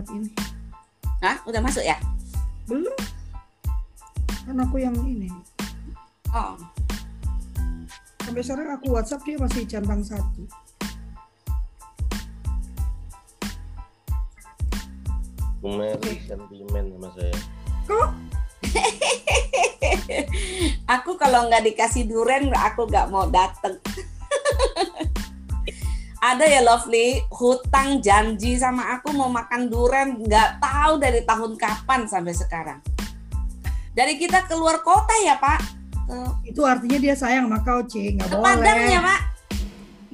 [0.00, 0.32] sangat ini.
[1.20, 1.36] Hah?
[1.44, 2.00] Udah masuk ya?
[2.64, 2.96] Belum.
[4.48, 5.28] Kan aku yang ini.
[6.32, 6.56] Oh.
[8.24, 10.48] Sampai sekarang aku WhatsApp dia masih centang satu.
[15.60, 17.36] Bung Mary sentimen sama saya.
[17.84, 18.08] Kok?
[20.96, 23.76] aku kalau nggak dikasih duren, aku nggak mau dateng.
[26.30, 32.06] Ada ya Lovely, hutang janji sama aku mau makan duren, nggak tahu dari tahun kapan
[32.06, 32.78] sampai sekarang.
[33.98, 35.58] Dari kita keluar kota ya Pak.
[36.46, 38.14] Itu artinya dia sayang sama kau, Ci.
[38.14, 38.46] Nggak boleh.
[38.46, 39.20] Padang ya Pak.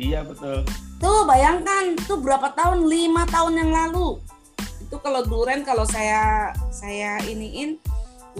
[0.00, 0.64] Iya betul.
[0.96, 2.88] Tuh bayangkan, tuh berapa tahun?
[2.88, 4.16] Lima tahun yang lalu.
[4.88, 7.76] Itu kalau duren kalau saya saya iniin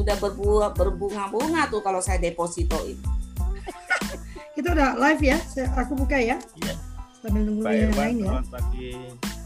[0.01, 2.97] udah berbuah berbunga-bunga tuh kalau saya depositoin.
[4.57, 5.37] Kita udah live ya.
[5.45, 6.41] Saya, aku buka ya.
[6.57, 6.86] Iya.
[7.27, 8.27] Sambil nunggu Pak yang lain ya.
[8.31, 8.91] selamat pagi.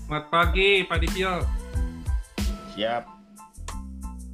[0.04, 1.34] Selamat pagi, Pak Ditio.
[2.76, 3.02] Siap.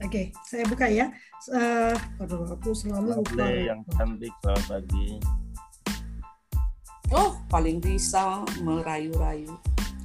[0.03, 1.07] Oke, saya buka ya.
[1.55, 3.47] Eh, aduh, aku selalu lupa.
[3.47, 5.07] Yang cantik, selamat pagi.
[7.15, 9.55] Oh, paling bisa merayu-rayu.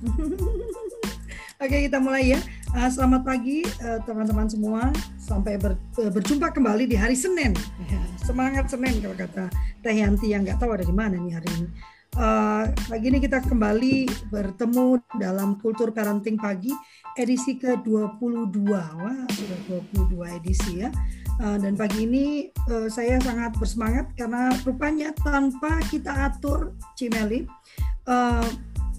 [1.65, 2.39] Oke, kita mulai ya.
[2.77, 4.93] Eh, selamat pagi eh, teman-teman semua.
[5.17, 7.57] Sampai ber- eh, berjumpa kembali di hari Senin.
[7.89, 9.49] Ya, semangat Senin kalau kata
[9.81, 11.69] Teh Yanti yang nggak tahu ada di mana nih hari ini.
[12.11, 16.67] Eh, pagi ini kita kembali bertemu dalam Kultur Parenting Pagi
[17.15, 18.67] edisi ke-22.
[18.67, 19.59] Wah, sudah
[19.95, 20.91] 22 edisi ya.
[21.39, 27.47] Eh, dan pagi ini eh, saya sangat bersemangat karena rupanya tanpa kita atur Cimeli
[28.03, 28.47] eh,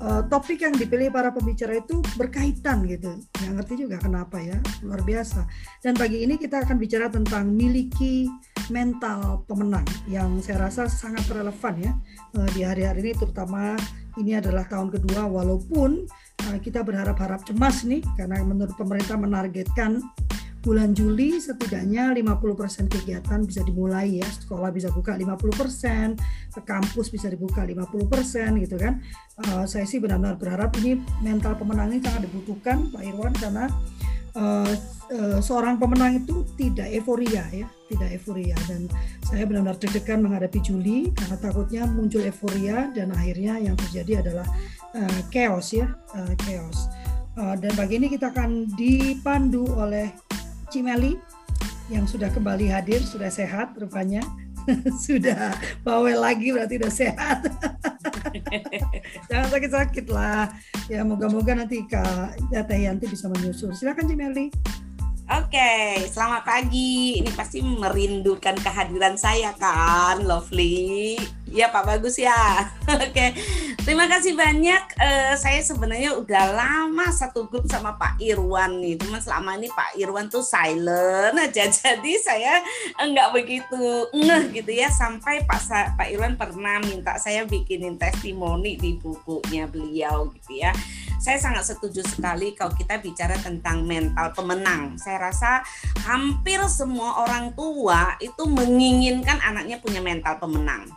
[0.03, 3.23] eh, topik yang dipilih para pembicara itu berkaitan gitu.
[3.39, 5.47] Nggak ngerti juga kenapa ya, luar biasa.
[5.79, 8.27] Dan pagi ini kita akan bicara tentang miliki
[8.71, 11.93] mental pemenang yang saya rasa sangat relevan ya
[12.39, 13.75] eh, di hari-hari ini terutama
[14.21, 16.07] ini adalah tahun kedua walaupun
[16.53, 19.99] eh, kita berharap-harap cemas nih karena menurut pemerintah menargetkan
[20.63, 24.29] bulan Juli setidaknya 50% kegiatan bisa dimulai ya.
[24.31, 29.03] Sekolah bisa buka 50% ke kampus bisa dibuka 50% gitu kan.
[29.43, 33.67] Uh, saya sih benar-benar berharap ini mental pemenang ini sangat dibutuhkan Pak Irwan karena
[34.39, 34.73] uh,
[35.11, 38.57] uh, seorang pemenang itu tidak euforia ya tidak euforia.
[38.71, 38.87] Dan
[39.27, 44.47] saya benar-benar deg-degan menghadapi Juli karena takutnya muncul euforia dan akhirnya yang terjadi adalah
[44.95, 46.87] uh, chaos ya uh, chaos.
[47.33, 50.13] Uh, dan pagi ini kita akan dipandu oleh
[50.73, 51.21] Cimeli
[51.93, 54.25] yang sudah kembali hadir, sudah sehat rupanya.
[55.05, 55.53] sudah
[55.85, 57.45] bawel lagi berarti udah sehat.
[59.29, 60.49] Jangan sakit-sakit lah.
[60.89, 63.77] Ya moga-moga nanti Kak Teh Yanti bisa menyusul.
[63.77, 64.49] Silakan Cimeli.
[65.29, 67.21] Oke, selamat pagi.
[67.21, 71.42] Ini pasti merindukan kehadiran saya kan, Lovely.
[71.53, 72.35] Ya Pak Bagus ya.
[72.97, 73.37] Oke,
[73.85, 74.83] terima kasih banyak.
[74.97, 78.97] Eh, saya sebenarnya udah lama satu grup sama Pak Irwan nih.
[78.97, 81.69] Cuman selama ini Pak Irwan tuh silent aja.
[81.85, 82.65] Jadi saya
[82.97, 84.89] nggak begitu ngeh gitu ya.
[84.89, 90.73] Sampai Pak Sa- Pak Irwan pernah minta saya bikinin testimoni di bukunya beliau gitu ya
[91.23, 94.99] saya sangat setuju sekali kalau kita bicara tentang mental pemenang.
[94.99, 95.63] Saya rasa
[96.03, 100.91] hampir semua orang tua itu menginginkan anaknya punya mental pemenang.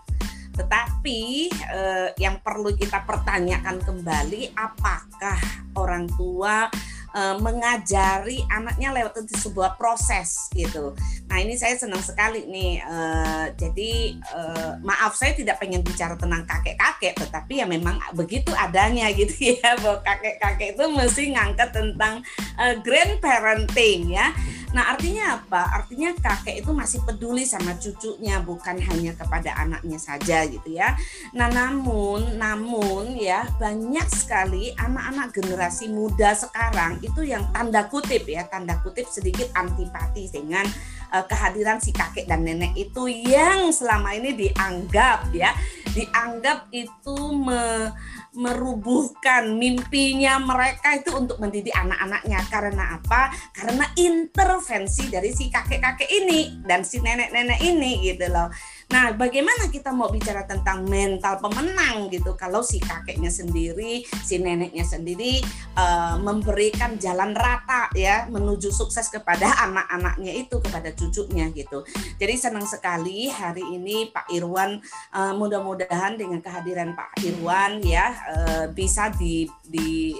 [0.55, 5.37] Tetapi eh, yang perlu kita pertanyakan kembali, apakah
[5.75, 6.71] orang tua
[7.11, 10.95] eh, mengajari anaknya lewat sebuah proses gitu.
[11.27, 12.73] Nah ini saya senang sekali nih.
[12.79, 19.11] eh, jadi eh, maaf saya tidak pengen bicara tentang kakek-kakek, tetapi ya memang begitu adanya
[19.19, 22.23] gitu ya bahwa kakek-kakek itu mesti ngangkat tentang
[22.55, 24.31] eh, grandparenting ya.
[24.75, 25.71] Nah artinya apa?
[25.71, 30.91] Artinya kakek itu masih peduli sama cucunya, bukan hanya kepada anaknya saja gitu ya.
[31.31, 38.43] Nah namun, namun ya banyak sekali anak-anak generasi muda sekarang itu yang tanda kutip ya,
[38.51, 40.67] tanda kutip sedikit antipati dengan
[41.15, 45.55] eh, kehadiran si kakek dan nenek itu yang selama ini dianggap ya,
[45.95, 47.95] dianggap itu me-
[48.35, 53.31] merubuhkan mimpinya mereka itu untuk mendidik anak-anaknya karena apa?
[53.55, 58.51] Karena intervensi dari si kakek-kakek ini dan si nenek-nenek ini gitu loh.
[58.85, 64.85] Nah, bagaimana kita mau bicara tentang mental pemenang gitu kalau si kakeknya sendiri, si neneknya
[64.85, 65.41] sendiri
[65.73, 71.81] eh, memberikan jalan rata ya menuju sukses kepada anak-anaknya itu kepada cucunya gitu.
[72.21, 74.77] Jadi senang sekali hari ini Pak Irwan
[75.13, 80.13] eh, mudah-mudahan dengan kehadiran Pak Irwan ya eh, bisa di di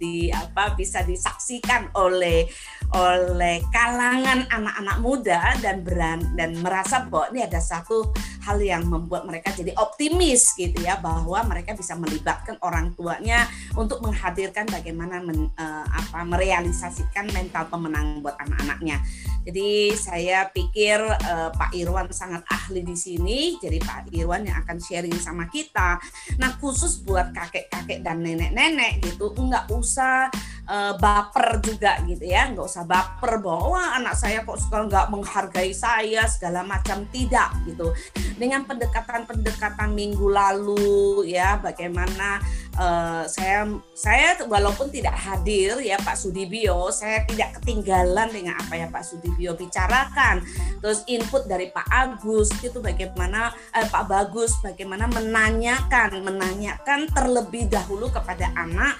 [0.00, 2.48] di apa bisa disaksikan oleh
[2.90, 8.10] oleh kalangan anak-anak muda dan beran dan merasa bahwa ini ada satu
[8.42, 13.46] hal yang membuat mereka jadi optimis gitu ya bahwa mereka bisa melibatkan orang tuanya
[13.78, 18.98] untuk menghadirkan bagaimana men, uh, apa merealisasikan mental pemenang buat anak-anaknya.
[19.40, 23.56] Jadi saya pikir uh, Pak Irwan sangat ahli di sini.
[23.56, 25.96] Jadi Pak Irwan yang akan sharing sama kita.
[26.36, 30.28] Nah khusus buat kakek-kakek dan nenek-nenek gitu, nggak usah
[30.66, 32.50] uh, baper juga gitu ya.
[32.50, 37.06] Nggak usah baper bahwa anak saya kok sekarang nggak menghargai saya segala macam.
[37.10, 37.92] Tidak gitu.
[38.36, 42.40] Dengan pendekatan-pendekatan minggu lalu ya bagaimana
[42.80, 48.90] uh, saya saya walaupun tidak hadir ya Pak Sudibyo saya tidak ketinggalan dengan apa yang
[48.90, 50.40] Pak Sudibyo bicarakan.
[50.80, 58.08] Terus input dari Pak Agus itu bagaimana eh, Pak Bagus bagaimana menanyakan menanyakan terlebih dahulu
[58.08, 58.96] kepada anak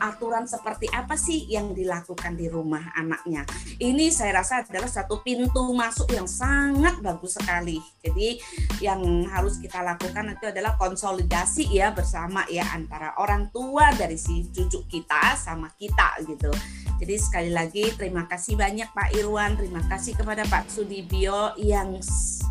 [0.00, 3.44] aturan seperti apa sih yang dilakukan di rumah anaknya.
[3.76, 7.76] Ini saya rasa adalah satu pintu masuk yang sangat bagus sekali.
[8.00, 8.40] Jadi
[8.80, 14.48] yang harus kita lakukan itu adalah konsolidasi ya bersama ya antara orang tua dari si
[14.48, 16.48] cucu kita sama kita gitu.
[16.94, 21.98] Jadi sekali lagi terima kasih banyak Pak Irwan, terima kasih kepada Pak Sudibyo yang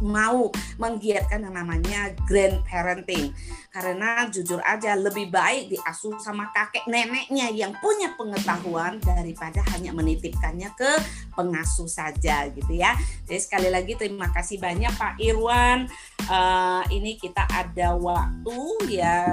[0.03, 3.31] mau menggiatkan yang namanya grandparenting.
[3.71, 10.69] Karena jujur aja lebih baik diasuh sama kakek neneknya yang punya pengetahuan daripada hanya menitipkannya
[10.75, 10.91] ke
[11.33, 12.93] pengasuh saja gitu ya.
[13.25, 15.87] Jadi sekali lagi terima kasih banyak Pak Irwan.
[16.27, 18.59] Uh, ini kita ada waktu
[18.91, 19.25] ya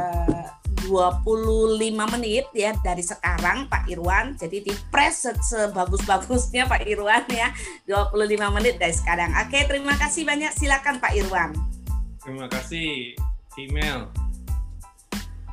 [0.86, 4.34] 25 menit ya dari sekarang Pak Irwan.
[4.38, 7.52] Jadi di press sebagus-bagusnya Pak Irwan ya.
[7.86, 9.30] 25 menit dari sekarang.
[9.38, 10.50] Oke, terima kasih banyak.
[10.56, 11.50] Silakan Pak Irwan.
[12.20, 13.14] Terima kasih
[13.56, 14.08] email.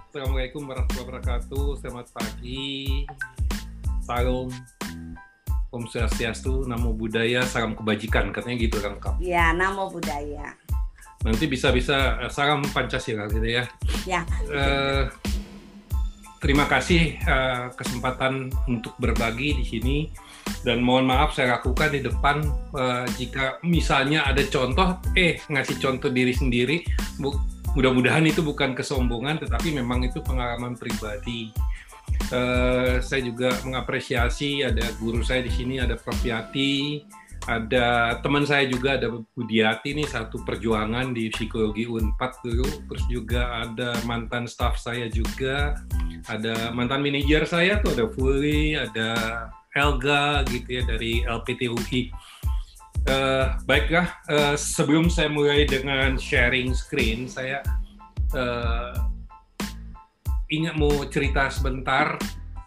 [0.07, 1.67] Assalamualaikum warahmatullahi wabarakatuh.
[1.83, 3.05] Selamat pagi.
[4.07, 4.47] Salam.
[5.67, 9.19] Om Swastiastu, Namo Buddhaya, salam kebajikan, katanya gitu Kak?
[9.19, 10.55] Ya, Namo Buddhaya
[11.25, 13.63] nanti bisa-bisa uh, salam Pancasila gitu ya.
[14.05, 14.21] Ya.
[14.47, 15.09] Uh,
[16.37, 19.97] terima kasih uh, kesempatan untuk berbagi di sini
[20.61, 22.45] dan mohon maaf saya lakukan di depan
[22.77, 26.85] uh, jika misalnya ada contoh eh ngasih contoh diri sendiri
[27.73, 31.49] mudah-mudahan itu bukan kesombongan tetapi memang itu pengalaman pribadi.
[32.27, 36.19] Uh, saya juga mengapresiasi ada guru saya di sini ada Prof.
[36.23, 37.07] Yati
[37.47, 42.67] ada teman saya juga ada Budiati nih satu perjuangan di psikologi Unpad dulu.
[42.91, 45.79] Terus juga ada mantan staff saya juga
[46.27, 49.09] ada mantan manajer saya tuh ada Fuli ada
[49.77, 52.11] Elga gitu ya dari LPT UI
[53.07, 57.63] uh, baiklah uh, sebelum saya mulai dengan sharing screen saya
[58.35, 59.06] uh,
[60.47, 62.19] ingat mau cerita sebentar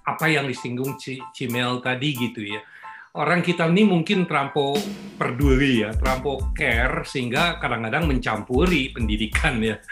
[0.05, 0.97] apa yang disinggung
[1.33, 2.61] Cimel tadi gitu ya
[3.19, 4.79] orang kita ini mungkin terlampau
[5.19, 9.83] peduli ya, terlampau care sehingga kadang-kadang mencampuri pendidikan ya.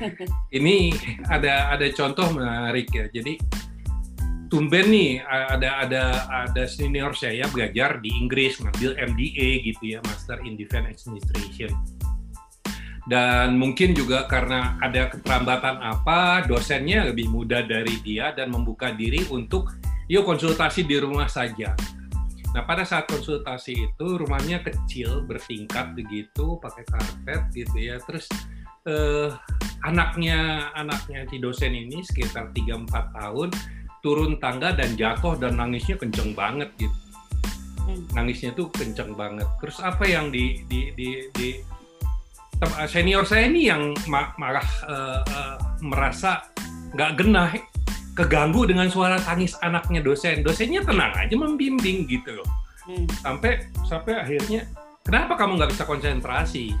[0.58, 0.90] Ini
[1.30, 3.06] ada ada contoh menarik ya.
[3.14, 3.38] Jadi
[4.50, 6.02] tumben nih ada ada
[6.46, 11.93] ada senior saya belajar di Inggris ngambil MBA gitu ya, Master in Defense Administration.
[13.04, 19.28] Dan mungkin juga karena ada keterlambatan apa, dosennya lebih muda dari dia dan membuka diri
[19.28, 19.76] untuk
[20.08, 21.76] yuk konsultasi di rumah saja.
[22.54, 28.00] Nah pada saat konsultasi itu rumahnya kecil bertingkat begitu pakai karpet gitu ya.
[28.08, 28.30] Terus
[28.88, 29.28] eh,
[29.84, 32.88] anaknya anaknya si dosen ini sekitar 3-4
[33.20, 33.48] tahun
[34.00, 36.96] turun tangga dan jatuh dan nangisnya kenceng banget gitu.
[37.84, 38.00] Hmm.
[38.16, 39.44] nangisnya tuh kenceng banget.
[39.60, 41.48] Terus apa yang di di di, di
[42.88, 43.94] senior saya ini yang
[44.38, 46.46] malah uh, uh, merasa
[46.94, 47.50] nggak genah
[48.14, 50.46] keganggu dengan suara tangis anaknya dosen.
[50.46, 52.48] Dosennya tenang aja membimbing gitu loh.
[52.86, 53.04] Hmm.
[53.20, 54.70] Sampai sampai akhirnya
[55.02, 56.72] kenapa kamu nggak bisa konsentrasi?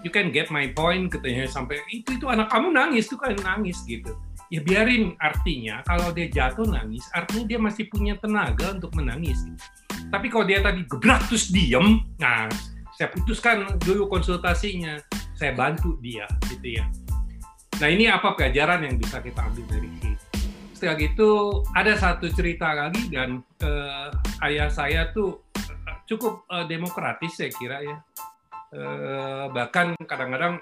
[0.00, 3.80] You can get my point katanya sampai itu itu anak kamu nangis tuh kan nangis
[3.84, 4.16] gitu.
[4.50, 9.40] Ya biarin artinya kalau dia jatuh nangis artinya dia masih punya tenaga untuk menangis.
[10.10, 12.50] Tapi kalau dia tadi gebrak terus diem, nah
[13.00, 15.00] saya putuskan dulu konsultasinya,
[15.32, 16.84] saya bantu dia gitu ya.
[17.80, 20.10] Nah ini apa pelajaran yang bisa kita ambil dari sini?
[20.80, 24.08] setelah gitu ada satu cerita lagi dan uh,
[24.48, 25.76] ayah saya tuh eh,
[26.08, 28.00] cukup uh, demokratis saya kira ya
[28.80, 30.56] uh, bahkan kadang-kadang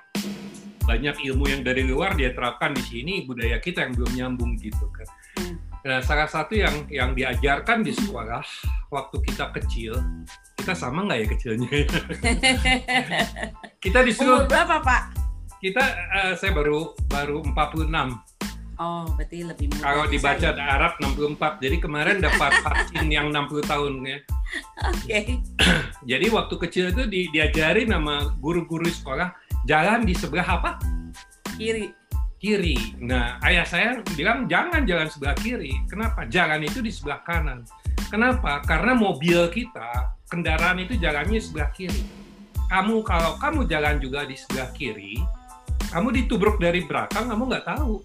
[0.83, 4.91] banyak ilmu yang dari luar dia terapkan di sini budaya kita yang belum nyambung gitu
[4.91, 5.07] kan
[5.87, 8.43] nah salah satu yang yang diajarkan di sekolah
[8.91, 9.95] waktu kita kecil
[10.69, 11.69] kita sama nggak ya kecilnya
[13.89, 15.03] kita disuruh Umur berapa pak
[15.65, 15.81] kita
[16.13, 17.89] uh, saya baru baru 46
[18.79, 19.91] Oh, berarti lebih muda.
[19.91, 21.59] Kalau dibaca di Arab 64.
[21.59, 24.19] Jadi kemarin dapat vaksin yang 60 tahun ya.
[24.87, 25.03] Oke.
[25.03, 25.25] Okay.
[26.15, 29.35] Jadi waktu kecil itu di, diajari nama guru-guru sekolah
[29.67, 30.79] jalan di sebelah apa?
[31.59, 31.91] Kiri.
[32.39, 33.03] Kiri.
[33.03, 35.75] Nah, ayah saya bilang jangan jalan sebelah kiri.
[35.91, 36.31] Kenapa?
[36.31, 37.67] Jalan itu di sebelah kanan.
[38.15, 38.63] Kenapa?
[38.63, 42.05] Karena mobil kita, kendaraan itu jalannya sebelah kiri.
[42.69, 45.17] Kamu kalau kamu jalan juga di sebelah kiri,
[45.89, 48.05] kamu ditubruk dari belakang, kamu nggak tahu.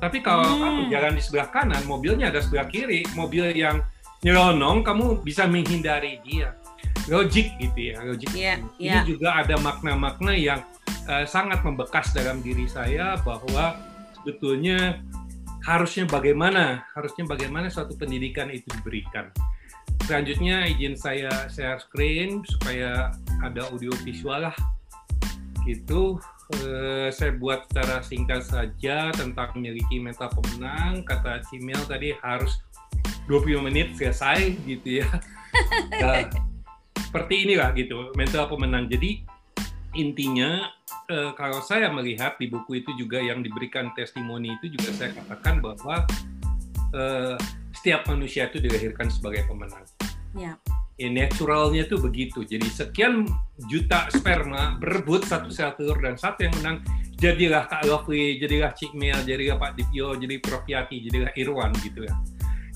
[0.00, 0.60] Tapi kalau Hmm.
[0.60, 3.80] kamu jalan di sebelah kanan, mobilnya ada sebelah kiri, mobil yang
[4.24, 6.56] nyelonong, kamu bisa menghindari dia.
[7.08, 8.28] Logik gitu ya, logik.
[8.32, 9.00] Iya, Ini iya.
[9.04, 10.60] juga ada makna-makna yang
[11.10, 13.74] eh, sangat membekas dalam diri saya bahwa
[14.20, 15.00] sebetulnya
[15.64, 19.32] harusnya bagaimana, harusnya bagaimana suatu pendidikan itu diberikan.
[20.10, 23.14] Selanjutnya izin saya share screen supaya
[23.46, 24.56] ada audio visual lah.
[25.62, 26.18] Gitu.
[26.50, 31.06] Eh, saya buat secara singkat saja tentang memiliki mental pemenang.
[31.06, 32.58] Kata Cimel tadi harus
[33.30, 35.08] 20 menit selesai gitu ya.
[35.90, 36.30] Nah,
[36.94, 38.86] seperti inilah gitu mental pemenang.
[38.86, 39.22] Jadi
[39.98, 40.70] intinya
[41.10, 45.58] eh, kalau saya melihat di buku itu juga yang diberikan testimoni itu juga saya katakan
[45.58, 46.06] bahwa
[46.94, 47.34] eh,
[47.80, 49.88] setiap manusia itu dilahirkan sebagai pemenang.
[50.36, 50.60] Ya.
[51.00, 52.44] Ya, naturalnya tuh begitu.
[52.44, 53.24] Jadi sekian
[53.72, 56.84] juta sperma berebut satu sel telur dan satu yang menang.
[57.16, 62.04] Jadilah Kak Lovely, jadilah Cik Mel, jadilah Pak Dipio, jadi Prof Yati, jadilah Irwan gitu
[62.04, 62.12] ya.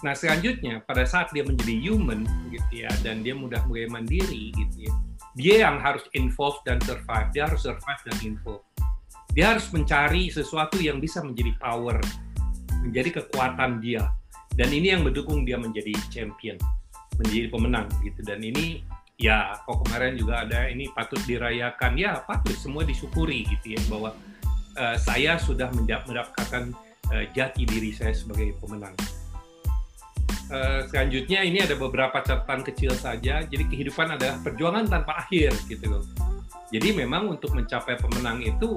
[0.04, 4.84] Nah selanjutnya pada saat dia menjadi human gitu ya dan dia mudah mulai mandiri gitu
[4.84, 4.92] ya,
[5.32, 8.60] dia yang harus involve dan survive, dia harus survive dan involve.
[9.32, 11.96] Dia harus mencari sesuatu yang bisa menjadi power,
[12.84, 14.04] menjadi kekuatan dia.
[14.54, 16.54] Dan ini yang mendukung dia menjadi champion,
[17.18, 18.22] menjadi pemenang gitu.
[18.22, 18.86] Dan ini
[19.18, 24.10] ya kok kemarin juga ada ini patut dirayakan ya patut semua disyukuri gitu ya bahwa
[24.74, 26.74] eh, saya sudah menda- mendapatkan
[27.14, 28.94] eh, jati diri saya sebagai pemenang.
[30.54, 33.42] Eh, selanjutnya ini ada beberapa catatan kecil saja.
[33.42, 36.04] Jadi kehidupan adalah perjuangan tanpa akhir gitu loh.
[36.68, 38.74] Jadi memang untuk mencapai pemenang itu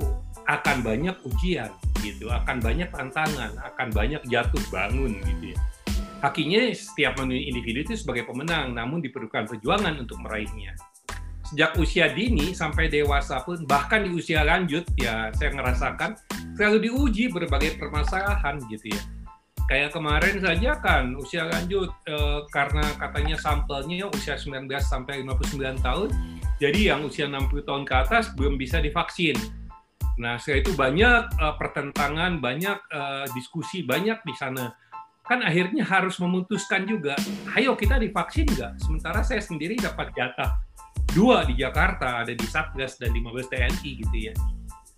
[0.48, 5.60] akan banyak ujian gitu, akan banyak tantangan, akan banyak jatuh bangun gitu ya.
[6.24, 10.74] Hakinya setiap individu itu sebagai pemenang, namun diperlukan perjuangan untuk meraihnya.
[11.46, 16.18] Sejak usia dini sampai dewasa pun, bahkan di usia lanjut, ya saya ngerasakan
[16.58, 19.02] selalu diuji berbagai permasalahan gitu ya
[19.68, 26.10] kayak kemarin saja kan usia lanjut eh, karena katanya sampelnya usia 19 sampai 59 tahun
[26.58, 29.36] jadi yang usia 60 tahun ke atas belum bisa divaksin
[30.18, 34.74] nah setelah itu banyak eh, pertentangan banyak eh, diskusi banyak di sana.
[35.28, 37.14] Kan akhirnya harus memutuskan juga
[37.54, 38.82] ayo kita divaksin nggak?
[38.82, 40.58] Sementara saya sendiri dapat jatah
[41.14, 44.34] dua di Jakarta ada di Satgas dan di Mabes TNI gitu ya.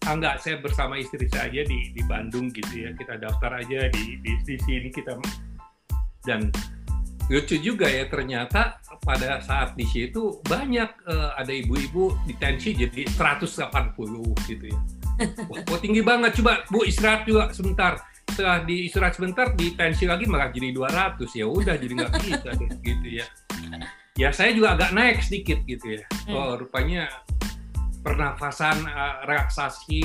[0.08, 2.96] Ah enggak saya bersama istri saya aja di di Bandung gitu ya.
[2.96, 5.20] Kita daftar aja di di, di sini kita.
[6.24, 6.48] Dan
[7.30, 13.70] lucu juga ya ternyata pada saat di situ banyak eh, ada ibu-ibu ditensi jadi 180
[14.50, 14.80] gitu ya
[15.50, 16.32] wah kok tinggi banget.
[16.40, 18.00] Coba bu istirahat juga sebentar.
[18.30, 22.50] Setelah di istirahat sebentar di tensi lagi malah jadi 200 ya udah jadi nggak bisa
[22.56, 23.26] deh gitu ya.
[24.20, 26.04] Ya saya juga agak naik sedikit gitu ya.
[26.32, 27.08] Oh rupanya
[28.04, 30.04] pernafasan uh, relaksasi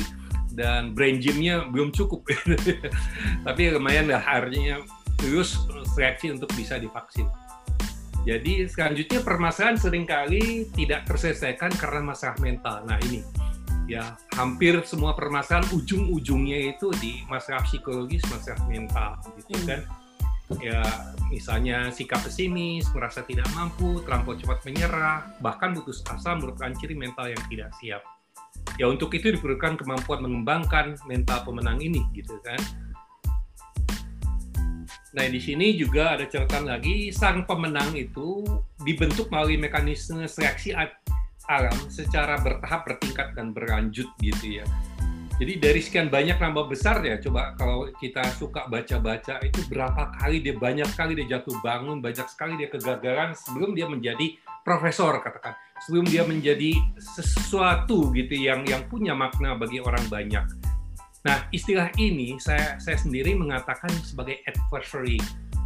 [0.54, 2.26] dan brain gymnya belum cukup.
[3.46, 4.82] Tapi lumayan lah akhirnya
[5.18, 5.58] terus
[5.94, 7.26] seleksi untuk bisa divaksin.
[8.24, 12.80] Jadi selanjutnya permasalahan sering kali tidak terselesaikan karena masalah mental.
[12.88, 13.20] Nah ini
[13.84, 19.68] ya hampir semua permasalahan ujung-ujungnya itu di masalah psikologis masalah mental gitu Hmm.
[19.68, 19.80] kan
[20.60, 20.84] ya
[21.32, 27.32] misalnya sikap pesimis, merasa tidak mampu, terlampau cepat menyerah, bahkan putus asa merupakan ciri mental
[27.32, 28.04] yang tidak siap.
[28.76, 32.60] Ya untuk itu diperlukan kemampuan mengembangkan mental pemenang ini gitu kan.
[35.14, 38.42] Nah di sini juga ada catatan lagi sang pemenang itu
[38.82, 40.74] dibentuk melalui mekanisme seleksi
[41.50, 44.66] alam secara bertahap, bertingkat dan berlanjut gitu ya.
[45.34, 50.38] Jadi dari sekian banyak nama besar ya, coba kalau kita suka baca-baca itu berapa kali
[50.38, 55.58] dia banyak kali dia jatuh bangun, banyak sekali dia kegagalan sebelum dia menjadi profesor katakan,
[55.82, 60.46] sebelum dia menjadi sesuatu gitu yang yang punya makna bagi orang banyak.
[61.26, 65.18] Nah istilah ini saya saya sendiri mengatakan sebagai adversary.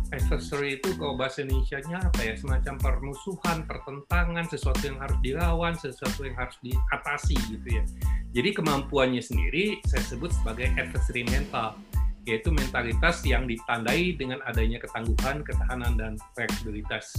[0.09, 6.25] Adversary itu kalau bahasa Indonesia-nya apa ya semacam permusuhan, pertentangan, sesuatu yang harus dilawan, sesuatu
[6.25, 7.85] yang harus diatasi gitu ya.
[8.33, 11.77] Jadi kemampuannya sendiri saya sebut sebagai adversary mental,
[12.25, 17.13] yaitu mentalitas yang ditandai dengan adanya ketangguhan, ketahanan, dan fleksibilitas.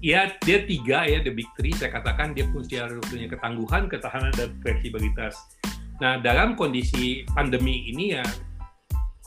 [0.00, 2.88] Ya, dia tiga ya, the big three, saya katakan dia punya,
[3.28, 5.36] ketangguhan, ketahanan, dan fleksibilitas.
[6.00, 8.24] Nah, dalam kondisi pandemi ini ya,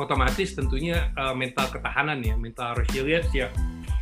[0.01, 3.53] otomatis tentunya uh, mental ketahanan ya, mental resilience ya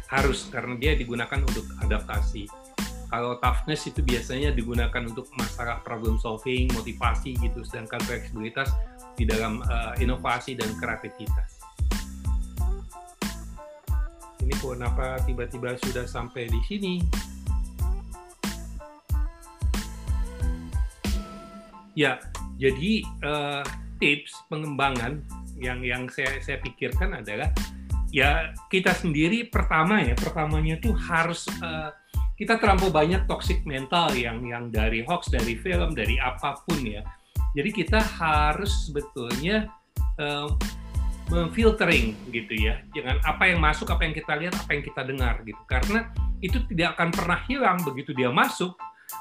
[0.08, 2.48] harus, karena dia digunakan untuk adaptasi.
[3.12, 8.72] Kalau toughness itu biasanya digunakan untuk masalah problem solving, motivasi gitu, sedangkan fleksibilitas
[9.20, 11.60] di dalam uh, inovasi dan kreativitas.
[14.40, 16.94] Ini kenapa tiba-tiba sudah sampai di sini?
[21.92, 22.16] Ya,
[22.56, 23.64] jadi uh,
[24.00, 25.20] tips pengembangan
[25.62, 27.54] yang yang saya saya pikirkan adalah
[28.12, 31.94] ya kita sendiri pertama ya pertamanya tuh harus uh,
[32.42, 37.06] kita terlampau banyak toxic mental yang yang dari hoax, dari film, dari apa pun ya.
[37.54, 39.70] Jadi kita harus sebetulnya
[40.18, 40.50] uh,
[41.30, 42.82] memfiltering gitu ya.
[42.98, 45.62] Jangan apa yang masuk, apa yang kita lihat, apa yang kita dengar gitu.
[45.70, 46.10] Karena
[46.42, 48.74] itu tidak akan pernah hilang begitu dia masuk.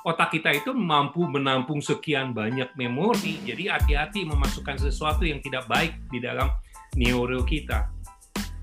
[0.07, 3.43] Otak kita itu mampu menampung sekian banyak memori.
[3.45, 6.51] Jadi hati-hati memasukkan sesuatu yang tidak baik di dalam
[6.97, 7.91] neuro kita.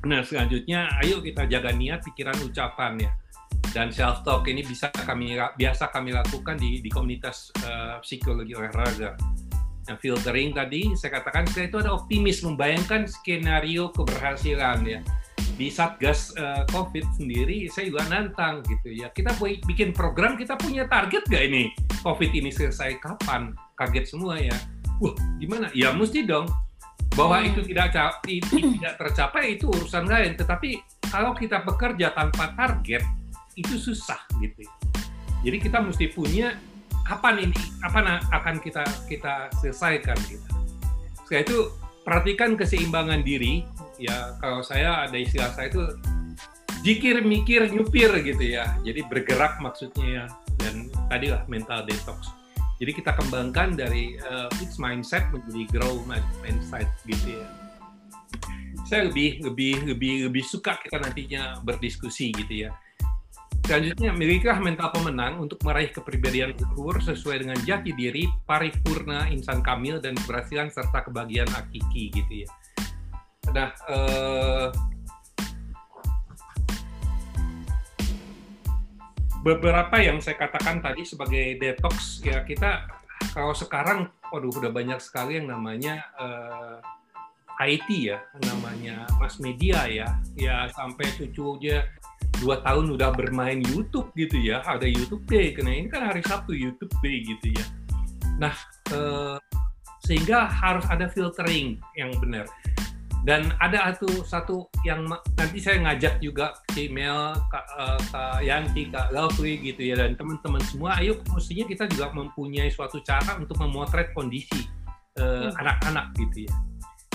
[0.07, 3.11] Nah, selanjutnya ayo kita jaga niat, pikiran, ucapan ya
[3.77, 9.13] dan self talk ini bisa kami biasa kami lakukan di di komunitas uh, psikologi olahraga.
[9.87, 14.99] Nah, filtering tadi saya katakan saya itu ada optimis membayangkan skenario keberhasilan ya.
[15.57, 19.09] Di Satgas uh, COVID sendiri saya juga nantang gitu ya.
[19.09, 21.73] Kita bikin program kita punya target gak ini
[22.05, 23.57] COVID ini selesai kapan?
[23.73, 24.53] Kaget semua ya.
[25.01, 25.73] Wah, gimana?
[25.73, 26.45] Ya mesti dong
[27.17, 27.49] bahwa hmm.
[27.49, 27.89] itu tidak
[28.77, 30.37] tidak tercapai itu urusan lain.
[30.37, 30.77] Tetapi
[31.09, 33.01] kalau kita bekerja tanpa target,
[33.57, 34.61] itu susah gitu.
[35.41, 36.53] Jadi kita mesti punya
[37.01, 40.45] kapan ini apa akan kita kita selesaikan gitu.
[41.25, 41.57] Setelah itu
[42.05, 43.65] perhatikan keseimbangan diri
[43.97, 45.83] ya kalau saya ada istilah saya itu
[46.85, 48.77] jikir mikir nyupir gitu ya.
[48.85, 50.25] Jadi bergerak maksudnya ya
[50.61, 52.29] dan tadilah mental detox.
[52.77, 56.05] Jadi kita kembangkan dari uh, fixed mindset menjadi grow
[56.45, 57.47] mindset gitu ya.
[58.85, 62.71] Saya lebih lebih lebih lebih suka kita nantinya berdiskusi gitu ya
[63.67, 69.99] Selanjutnya, milikilah mental pemenang untuk meraih kepribadian luhur sesuai dengan jati diri, paripurna, insan kamil,
[69.99, 72.49] dan keberhasilan serta kebahagiaan hakiki gitu ya.
[73.55, 74.67] Nah, eh,
[79.43, 82.83] beberapa yang saya katakan tadi sebagai detox ya kita
[83.31, 86.77] kalau sekarang, waduh udah banyak sekali yang namanya eh,
[87.57, 90.07] IT ya, namanya mass media ya,
[90.37, 91.85] ya sampai cucunya
[92.37, 95.55] dua tahun udah bermain YouTube gitu ya ada YouTube Day.
[95.57, 97.65] Karena ini kan hari Sabtu YouTube Day gitu ya.
[98.37, 98.53] Nah
[98.93, 99.37] eh,
[100.05, 102.45] sehingga harus ada filtering yang benar
[103.27, 104.55] dan ada satu satu
[104.87, 105.03] yang
[105.35, 110.15] nanti saya ngajak juga ke email Kak, uh, Kak Yanti, Kak Lovely gitu ya dan
[110.15, 110.95] teman-teman semua.
[110.95, 114.63] Ayo mestinya kita juga mempunyai suatu cara untuk memotret kondisi
[115.19, 116.53] uh, anak-anak gitu ya.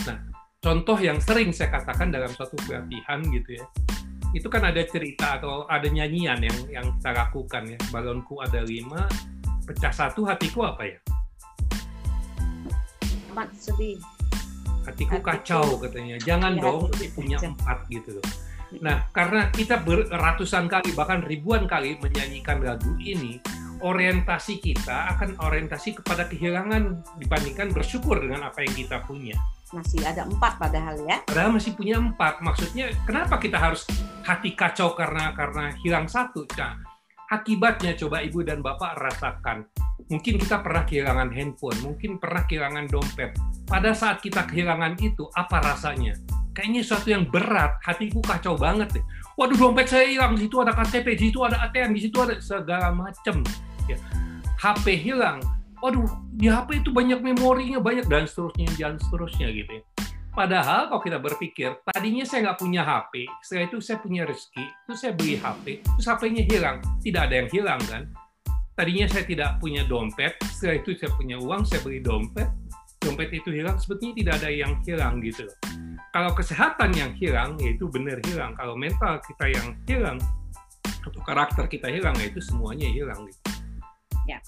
[0.04, 0.20] Nah
[0.60, 3.64] contoh yang sering saya katakan dalam suatu pelatihan gitu ya
[4.36, 7.80] itu kan ada cerita atau ada nyanyian yang yang kita lakukan ya.
[7.88, 9.08] Balonku ada lima
[9.64, 10.98] pecah satu hatiku apa ya?
[13.32, 13.96] Amat sedih
[14.82, 18.26] hatiku, kacau katanya jangan ya, dong punya empat gitu loh
[18.80, 23.36] nah karena kita beratusan kali bahkan ribuan kali menyanyikan lagu ini
[23.84, 29.36] orientasi kita akan orientasi kepada kehilangan dibandingkan bersyukur dengan apa yang kita punya
[29.72, 31.24] masih ada empat padahal ya.
[31.24, 32.44] Padahal masih punya empat.
[32.44, 33.88] Maksudnya kenapa kita harus
[34.20, 36.44] hati kacau karena karena hilang satu?
[36.60, 36.76] Nah,
[37.32, 39.64] akibatnya coba ibu dan bapak rasakan.
[40.12, 43.32] Mungkin kita pernah kehilangan handphone, mungkin pernah kehilangan dompet.
[43.64, 46.12] Pada saat kita kehilangan itu, apa rasanya?
[46.52, 49.04] Kayaknya sesuatu yang berat, hatiku kacau banget deh.
[49.40, 52.36] Waduh dompet saya hilang, di situ ada KTP, di situ ada ATM, di situ ada
[52.44, 53.40] segala macam.
[53.88, 53.96] Ya.
[54.60, 55.40] HP hilang,
[55.80, 56.04] waduh
[56.36, 59.82] di HP itu banyak memorinya banyak dan seterusnya dan seterusnya gitu ya.
[60.32, 64.98] Padahal kalau kita berpikir, tadinya saya nggak punya HP, setelah itu saya punya rezeki, terus
[65.04, 66.76] saya beli HP, terus HP-nya hilang.
[67.04, 68.08] Tidak ada yang hilang kan?
[68.72, 72.48] Tadinya saya tidak punya dompet, setelah itu saya punya uang, saya beli dompet,
[73.04, 75.44] dompet itu hilang, sebetulnya tidak ada yang hilang gitu.
[76.16, 78.56] Kalau kesehatan yang hilang, yaitu benar hilang.
[78.56, 80.16] Kalau mental kita yang hilang,
[81.04, 83.40] atau karakter kita hilang, yaitu semuanya hilang gitu.
[84.24, 84.40] Ya.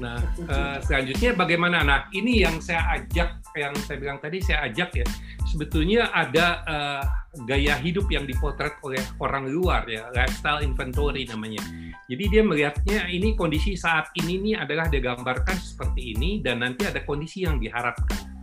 [0.00, 0.16] Nah,
[0.48, 1.84] uh, selanjutnya bagaimana?
[1.84, 5.06] Nah, ini yang saya ajak, yang saya bilang tadi saya ajak ya.
[5.44, 7.04] Sebetulnya ada uh,
[7.44, 11.60] gaya hidup yang dipotret oleh orang luar ya, lifestyle inventory namanya.
[12.08, 17.04] Jadi dia melihatnya ini kondisi saat ini nih adalah digambarkan seperti ini dan nanti ada
[17.04, 18.40] kondisi yang diharapkan.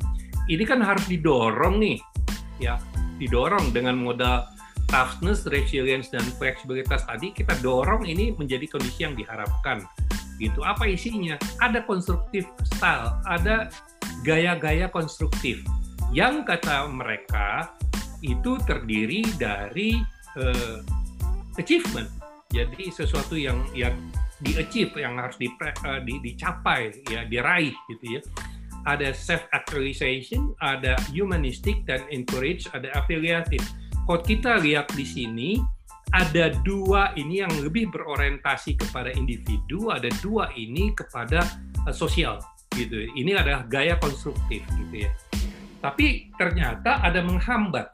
[0.47, 1.97] Ini kan harus didorong nih,
[2.61, 2.79] ya,
[3.19, 4.47] didorong dengan modal
[4.87, 9.83] toughness, resilience dan fleksibilitas tadi kita dorong ini menjadi kondisi yang diharapkan
[10.37, 10.63] gitu.
[10.63, 11.35] Apa isinya?
[11.59, 13.69] Ada konstruktif style, ada
[14.25, 15.61] gaya-gaya konstruktif
[16.15, 17.75] yang kata mereka
[18.23, 20.01] itu terdiri dari
[20.39, 20.79] uh,
[21.59, 22.09] achievement.
[22.49, 23.93] Jadi sesuatu yang yang
[24.41, 28.21] di achieve yang harus di, uh, di, dicapai ya diraih gitu ya
[28.85, 33.65] ada self actualization ada humanistic dan encourage ada affiliative
[34.05, 35.49] kalau kita lihat di sini
[36.15, 41.43] ada dua ini yang lebih berorientasi kepada individu ada dua ini kepada
[41.83, 42.39] uh, sosial
[42.75, 45.11] gitu ini adalah gaya konstruktif gitu ya
[45.83, 47.91] tapi ternyata ada menghambat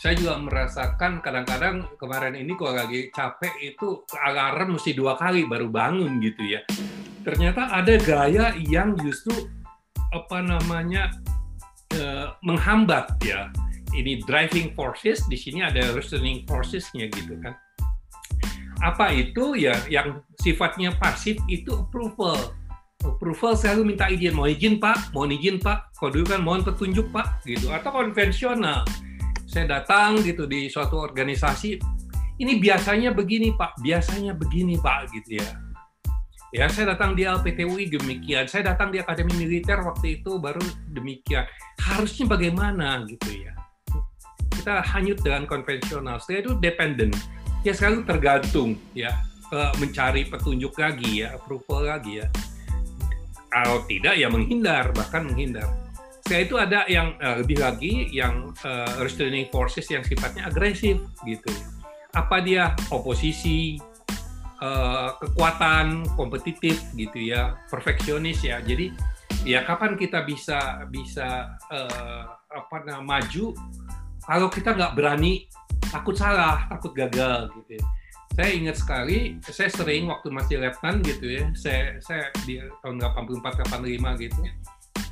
[0.00, 5.68] saya juga merasakan kadang-kadang kemarin ini kalau lagi capek itu alarm mesti dua kali baru
[5.68, 6.64] bangun gitu ya.
[7.20, 9.44] Ternyata ada gaya yang justru
[10.08, 11.12] apa namanya
[11.92, 13.52] eh, menghambat ya.
[13.90, 17.58] Ini driving forces di sini ada restraining forcesnya gitu kan.
[18.80, 22.54] Apa itu ya yang sifatnya pasif itu approval.
[23.00, 27.08] Approval selalu minta izin, mau izin pak, mau izin pak, kalau dulu kan mohon petunjuk
[27.08, 27.72] pak, gitu.
[27.72, 28.84] Atau konvensional,
[29.48, 31.80] saya datang gitu di suatu organisasi
[32.40, 35.50] ini biasanya begini Pak, biasanya begini Pak gitu ya.
[36.50, 40.58] Ya, saya datang di LPTUI demikian, saya datang di Akademi Militer waktu itu baru
[40.90, 41.46] demikian.
[41.78, 43.54] Harusnya bagaimana gitu ya.
[44.60, 47.16] Kita hanyut dengan konvensional, saya itu dependent.
[47.64, 49.16] Ya selalu tergantung ya
[49.80, 52.28] mencari petunjuk lagi ya, approval lagi ya.
[53.50, 55.66] Kalau tidak ya menghindar, bahkan menghindar
[56.30, 61.50] setelah itu ada yang uh, lebih lagi yang uh, restraining forces yang sifatnya agresif gitu.
[62.14, 63.82] Apa dia oposisi,
[64.62, 68.62] uh, kekuatan, kompetitif gitu ya, perfeksionis ya.
[68.62, 68.94] Jadi
[69.42, 73.50] ya kapan kita bisa bisa uh, apa namanya maju
[74.30, 75.50] kalau kita nggak berani
[75.90, 77.82] takut salah, takut gagal gitu.
[77.82, 77.84] Ya.
[78.30, 83.42] Saya ingat sekali, saya sering waktu masih letnan gitu ya, saya saya di tahun 84
[83.66, 84.38] 85 gitu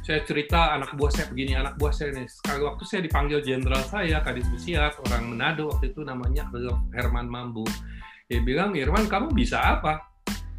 [0.08, 2.24] saya cerita anak buah saya begini, anak buah saya ini.
[2.24, 6.48] Sekali waktu saya dipanggil jenderal saya, Kadis Besiat, orang Manado waktu itu namanya
[6.96, 7.68] Herman Mambu.
[8.24, 10.08] Dia bilang, Irwan kamu bisa apa?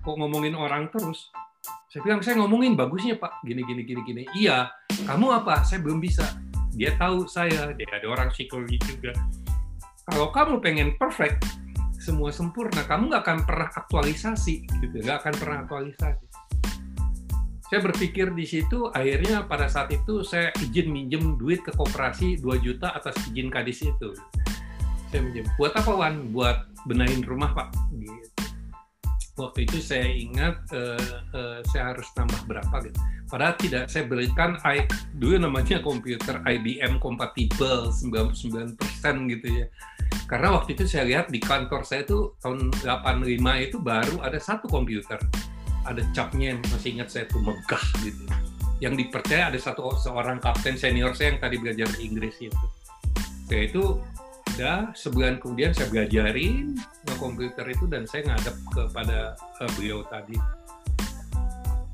[0.05, 1.33] Kok ngomongin orang terus?
[1.89, 4.23] Saya bilang, saya ngomongin bagusnya Pak, gini, gini, gini, gini.
[4.37, 4.69] Iya,
[5.09, 5.65] kamu apa?
[5.65, 6.29] Saya belum bisa.
[6.73, 9.13] Dia tahu saya, dia ada orang psikologi juga.
[10.09, 11.45] Kalau kamu pengen perfect,
[12.01, 14.95] semua sempurna, kamu nggak akan pernah aktualisasi, gitu.
[15.05, 16.25] Nggak akan pernah aktualisasi
[17.69, 22.65] saya berpikir di situ akhirnya pada saat itu saya izin minjem duit ke koperasi 2
[22.65, 24.09] juta atas izin kadis itu
[25.13, 28.28] saya minjem buat apa Wan buat benahin rumah Pak gitu.
[29.39, 32.99] Waktu itu saya ingat uh, uh, saya harus nambah berapa gitu.
[33.31, 34.83] Padahal tidak saya belikan I,
[35.15, 38.75] dulu namanya komputer IBM kompatibel 99%
[39.31, 39.65] gitu ya.
[40.27, 44.67] Karena waktu itu saya lihat di kantor saya itu tahun 85 itu baru ada satu
[44.67, 45.17] komputer.
[45.87, 48.23] Ada capnya yang masih ingat saya tuh megah gitu.
[48.83, 52.65] Yang dipercaya ada satu seorang kapten senior saya yang tadi belajar Inggris itu.
[53.49, 53.97] Saya itu
[54.55, 56.77] udah sebulan kemudian saya belajarin
[57.19, 60.39] komputer itu dan saya ngadep kepada uh, beliau tadi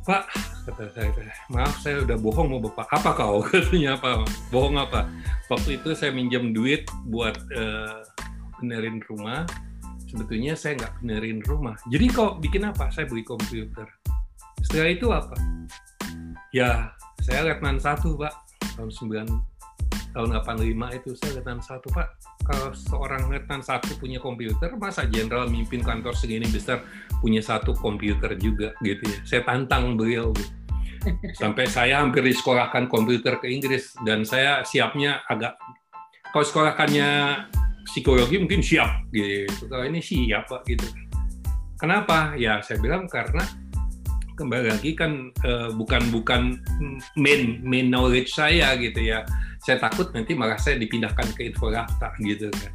[0.06, 0.24] Pak
[0.70, 1.10] kata saya
[1.50, 4.22] maaf saya udah bohong mau bapak apa kau katanya apa
[4.54, 5.10] bohong apa
[5.50, 8.02] waktu itu saya minjem duit buat uh,
[8.62, 9.46] benerin rumah
[10.16, 11.76] sebetulnya saya nggak benerin rumah.
[11.92, 12.88] Jadi kok bikin apa?
[12.88, 13.84] Saya beli komputer.
[14.64, 15.36] Setelah itu apa?
[16.56, 18.32] Ya, saya letnan satu pak
[18.80, 18.92] tahun
[19.28, 22.08] 9 tahun 85 itu saya letnan satu pak.
[22.46, 26.86] Kalau seorang letnan satu punya komputer, masa jenderal mimpin kantor segini besar
[27.18, 29.20] punya satu komputer juga gitu ya.
[29.26, 30.54] Saya tantang beliau gitu.
[31.42, 35.58] Sampai saya hampir disekolahkan komputer ke Inggris dan saya siapnya agak
[36.36, 37.10] kalau sekolahkannya
[37.86, 40.84] psikologi mungkin siap gitu kalau ini siap pak gitu
[41.80, 43.46] kenapa ya saya bilang karena
[44.36, 46.60] kembali lagi kan uh, bukan bukan
[47.16, 49.24] main main knowledge saya gitu ya.
[49.64, 52.72] Saya takut nanti malah saya dipindahkan ke infodata gitu kan.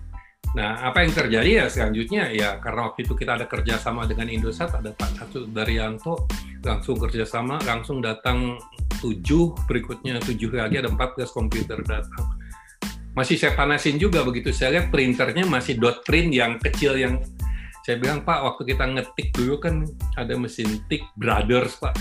[0.56, 2.32] Nah apa yang terjadi ya selanjutnya?
[2.34, 6.26] Ya karena waktu itu kita ada kerjasama dengan Indosat ada Pak Satu Daryanto
[6.64, 8.58] langsung kerjasama langsung datang
[8.98, 12.26] tujuh berikutnya tujuh lagi ada 14 komputer datang.
[13.14, 14.50] Masih saya panasin juga begitu.
[14.54, 17.18] Saya lihat printernya masih dot print yang kecil yang
[17.80, 19.88] saya bilang Pak waktu kita ngetik dulu kan
[20.20, 21.96] ada mesin tik Brothers Pak.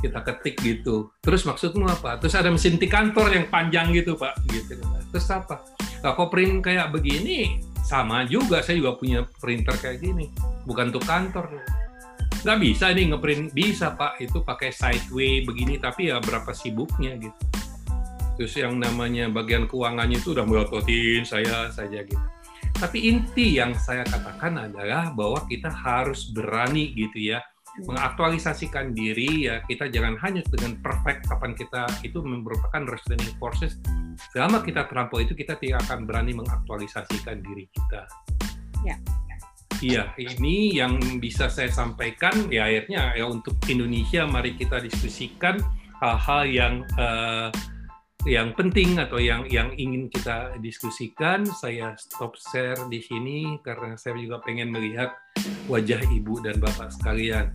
[0.00, 1.12] Kita ketik gitu.
[1.20, 2.16] Terus maksudmu apa?
[2.18, 4.40] Terus ada mesin tik kantor yang panjang gitu Pak.
[4.48, 4.80] Gitu.
[5.12, 5.60] Terus apa?
[6.02, 7.60] Nah, kok print kayak begini?
[7.84, 10.32] Sama juga saya juga punya printer kayak gini.
[10.64, 11.60] Bukan untuk kantor.
[12.42, 13.52] Nggak bisa ini ngeprint.
[13.52, 14.16] Bisa Pak.
[14.18, 17.36] Itu pakai sideway begini tapi ya berapa sibuknya gitu.
[18.40, 22.26] Terus yang namanya bagian keuangannya itu udah melototin saya saja gitu
[22.82, 27.86] tapi inti yang saya katakan adalah bahwa kita harus berani gitu ya hmm.
[27.86, 29.62] mengaktualisasikan diri ya.
[29.70, 33.78] Kita jangan hanya dengan perfect kapan kita itu merupakan restraining forces.
[34.34, 38.02] Selama kita terlampau itu kita tidak akan berani mengaktualisasikan diri kita.
[38.82, 38.98] Ya.
[39.82, 42.50] Iya, ini yang bisa saya sampaikan.
[42.50, 45.58] Ya akhirnya ya untuk Indonesia mari kita diskusikan
[46.02, 47.50] hal-hal yang uh,
[48.22, 51.42] yang penting atau yang yang ingin kita diskusikan.
[51.46, 55.14] Saya stop share di sini karena saya juga pengen melihat
[55.66, 57.54] wajah ibu dan bapak sekalian.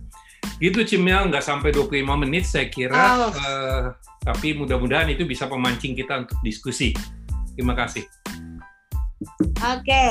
[0.58, 3.30] Gitu Cimel, nggak sampai 25 menit saya kira, oh.
[3.30, 3.94] uh,
[4.26, 6.90] tapi mudah-mudahan itu bisa memancing kita untuk diskusi.
[7.54, 8.02] Terima kasih.
[9.62, 10.10] Oke, okay.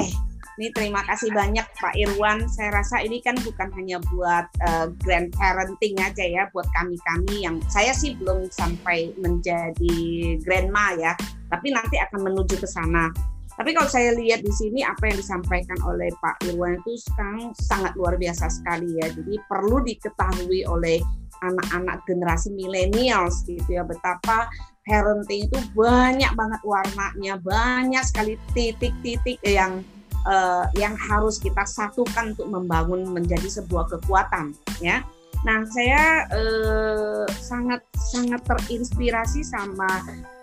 [0.57, 2.49] Ini terima kasih banyak Pak Irwan.
[2.49, 7.93] Saya rasa ini kan bukan hanya buat uh, grandparenting aja ya, buat kami-kami yang saya
[7.93, 9.97] sih belum sampai menjadi
[10.41, 11.13] grandma ya,
[11.53, 13.13] tapi nanti akan menuju ke sana.
[13.53, 17.93] Tapi kalau saya lihat di sini apa yang disampaikan oleh Pak Irwan itu sekarang sangat
[17.93, 19.13] luar biasa sekali ya.
[19.13, 20.97] Jadi perlu diketahui oleh
[21.45, 24.49] anak-anak generasi millennials gitu ya betapa
[24.89, 29.85] parenting itu banyak banget warnanya, banyak sekali titik-titik yang
[30.27, 34.51] uh, yang harus kita satukan untuk membangun menjadi sebuah kekuatan
[34.83, 35.01] ya.
[35.45, 39.87] Nah, saya uh, sangat sangat terinspirasi sama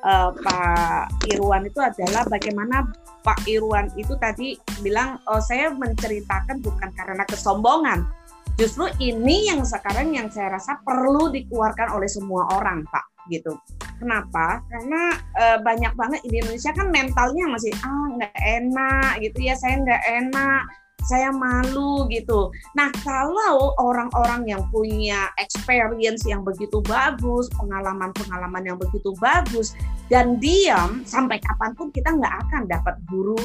[0.06, 2.88] uh, Pak Irwan itu adalah bagaimana
[3.20, 8.06] Pak Irwan itu tadi bilang oh saya menceritakan bukan karena kesombongan.
[8.54, 13.56] Justru ini yang sekarang yang saya rasa perlu dikeluarkan oleh semua orang, Pak gitu.
[14.00, 14.60] Kenapa?
[14.68, 19.80] Karena e, banyak banget di Indonesia kan mentalnya masih ah nggak enak gitu ya, saya
[19.80, 20.62] nggak enak,
[21.04, 22.48] saya malu gitu.
[22.74, 29.76] Nah kalau orang-orang yang punya experience yang begitu bagus, pengalaman-pengalaman yang begitu bagus,
[30.08, 33.38] dan diam sampai kapan pun kita nggak akan dapat guru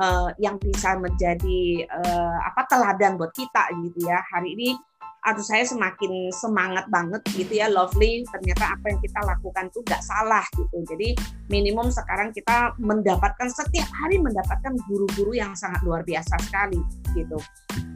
[0.00, 4.22] uh, yang bisa menjadi uh, apa teladan buat kita gitu ya.
[4.32, 4.70] Hari ini
[5.20, 10.02] aduh saya semakin semangat banget gitu ya lovely ternyata apa yang kita lakukan itu nggak
[10.04, 10.76] salah gitu.
[10.88, 11.08] Jadi
[11.52, 16.80] minimum sekarang kita mendapatkan setiap hari mendapatkan guru-guru yang sangat luar biasa sekali
[17.12, 17.36] gitu.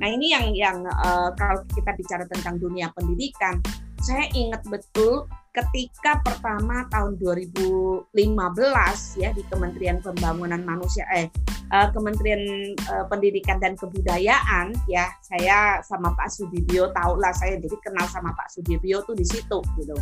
[0.02, 3.62] Nah ini yang yang uh, kalau kita bicara tentang dunia pendidikan
[4.05, 5.25] saya ingat betul
[5.57, 8.12] ketika pertama tahun 2015
[9.17, 11.33] ya di Kementerian Pembangunan Manusia eh
[11.73, 17.77] uh, Kementerian uh, Pendidikan dan Kebudayaan ya saya sama Pak Sudibyo tahu lah saya jadi
[17.81, 19.97] kenal sama Pak Sudibyo tuh di situ gitu.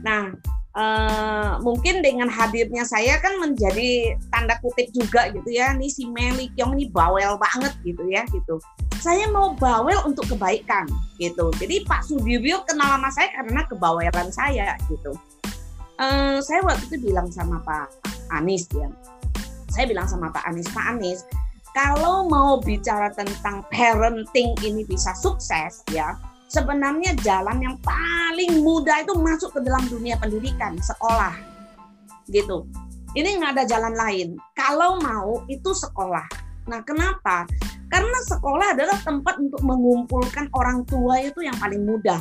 [0.00, 0.32] Nah
[0.72, 6.48] uh, mungkin dengan hadirnya saya kan menjadi tanda kutip juga gitu ya nih si Meli
[6.56, 8.56] Kyong ini bawel banget gitu ya gitu
[9.02, 10.86] saya mau bawel untuk kebaikan
[11.18, 11.50] gitu.
[11.58, 15.10] Jadi Pak Sudibyo kenal sama saya karena kebawelan saya gitu.
[15.98, 17.90] Uh, saya waktu itu bilang sama Pak
[18.30, 18.86] Anies ya.
[19.74, 21.26] Saya bilang sama Pak Anies, Pak Anies,
[21.74, 26.14] kalau mau bicara tentang parenting ini bisa sukses ya,
[26.52, 31.32] sebenarnya jalan yang paling mudah itu masuk ke dalam dunia pendidikan, sekolah.
[32.28, 32.68] Gitu.
[33.16, 34.28] Ini nggak ada jalan lain.
[34.52, 36.28] Kalau mau itu sekolah.
[36.68, 37.48] Nah, kenapa?
[37.88, 42.20] Karena sekolah adalah tempat untuk mengumpulkan orang tua itu yang paling mudah,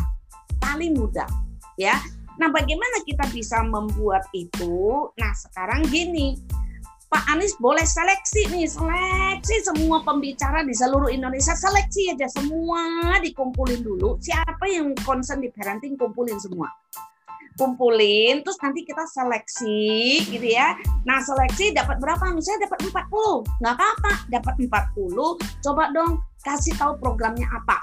[0.60, 1.28] paling mudah,
[1.80, 1.96] ya.
[2.36, 5.08] Nah, bagaimana kita bisa membuat itu?
[5.16, 6.36] Nah, sekarang gini,
[7.12, 13.84] Pak Anies boleh seleksi nih, seleksi semua pembicara di seluruh Indonesia, seleksi aja semua dikumpulin
[13.84, 14.16] dulu.
[14.24, 16.72] Siapa yang concern di parenting, kumpulin semua.
[17.60, 20.80] Kumpulin terus nanti kita seleksi gitu ya.
[21.04, 22.32] Nah seleksi dapat berapa?
[22.32, 24.56] Misalnya dapat 40 nggak apa-apa dapat
[24.96, 27.76] 40 coba dong kasih tahu programnya apa.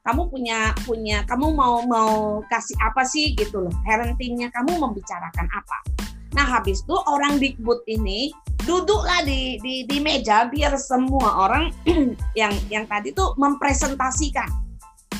[0.00, 3.74] Kamu punya punya kamu mau mau kasih apa sih gitu loh.
[3.84, 8.28] Parentingnya kamu membicarakan apa nah habis itu orang dikbud ini
[8.68, 11.72] duduklah di, di di meja biar semua orang
[12.40, 14.66] yang yang tadi tuh mempresentasikan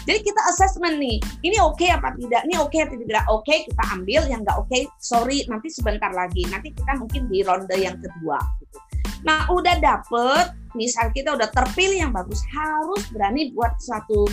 [0.07, 3.43] jadi kita assessment nih, ini oke okay apa tidak, ini oke okay atau tidak oke
[3.43, 7.43] okay, kita ambil, yang nggak oke okay, sorry nanti sebentar lagi, nanti kita mungkin di
[7.43, 8.39] ronde yang kedua.
[8.63, 8.79] Gitu.
[9.27, 14.31] Nah udah dapet, misal kita udah terpilih yang bagus, harus berani buat suatu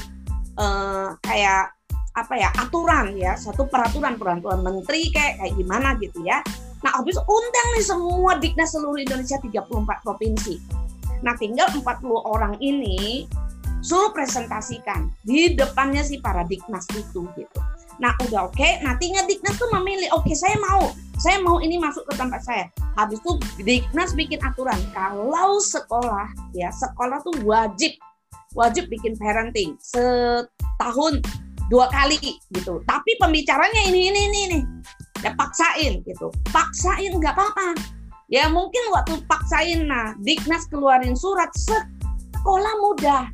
[0.61, 1.73] uh, kayak
[2.13, 6.45] apa ya aturan ya, satu peraturan peraturan menteri kayak kayak gimana gitu ya.
[6.83, 10.59] Nah habis undang nih semua diknas seluruh Indonesia 34 provinsi.
[11.23, 11.83] Nah tinggal 40
[12.27, 13.25] orang ini
[13.83, 17.59] suruh presentasikan di depannya si paradigmas itu gitu.
[17.99, 21.77] Nah udah oke, okay, nanti Diknas tuh memilih, oke okay, saya mau, saya mau ini
[21.77, 22.65] masuk ke tempat saya.
[22.97, 27.93] Habis itu Diknas bikin aturan, kalau sekolah ya sekolah tuh wajib
[28.53, 31.21] wajib bikin parenting setahun
[31.69, 32.17] dua kali
[32.53, 32.81] gitu.
[32.87, 34.63] Tapi pembicaranya ini ini ini nih,
[35.23, 37.79] ya paksain gitu, paksain nggak apa-apa.
[38.27, 43.31] Ya mungkin waktu paksain, nah Diknas keluarin surat sekolah mudah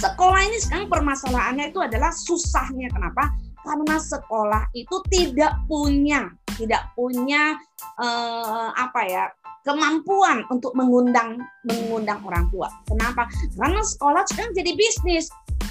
[0.00, 3.28] sekolah ini sekarang permasalahannya itu adalah susahnya kenapa?
[3.60, 7.60] Karena sekolah itu tidak punya tidak punya
[8.00, 9.24] eh, apa ya
[9.60, 11.36] kemampuan untuk mengundang
[11.68, 12.72] mengundang orang tua.
[12.88, 13.28] Kenapa?
[13.60, 15.28] Karena sekolah sekarang jadi bisnis.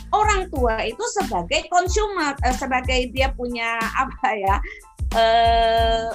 [0.10, 4.58] Orang tua itu sebagai konsumer, eh, sebagai dia punya apa ya?
[5.15, 6.05] Eh,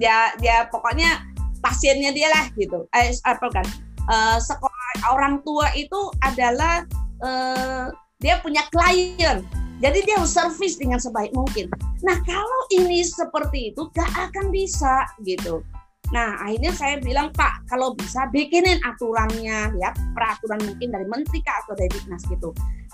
[0.00, 1.28] dia dia pokoknya
[1.60, 2.88] pasiennya dia lah gitu.
[2.96, 3.66] Eh, apa kan?
[4.08, 6.84] Eh, sekolah orang tua itu adalah
[7.20, 7.86] eh,
[8.20, 9.44] dia punya klien.
[9.80, 11.72] Jadi dia harus service dengan sebaik mungkin.
[12.04, 15.64] Nah kalau ini seperti itu gak akan bisa gitu.
[16.10, 21.74] Nah, akhirnya saya bilang, Pak, kalau bisa bikinin aturannya, ya, peraturan mungkin dari menteri atau
[21.78, 22.50] dari dinas gitu.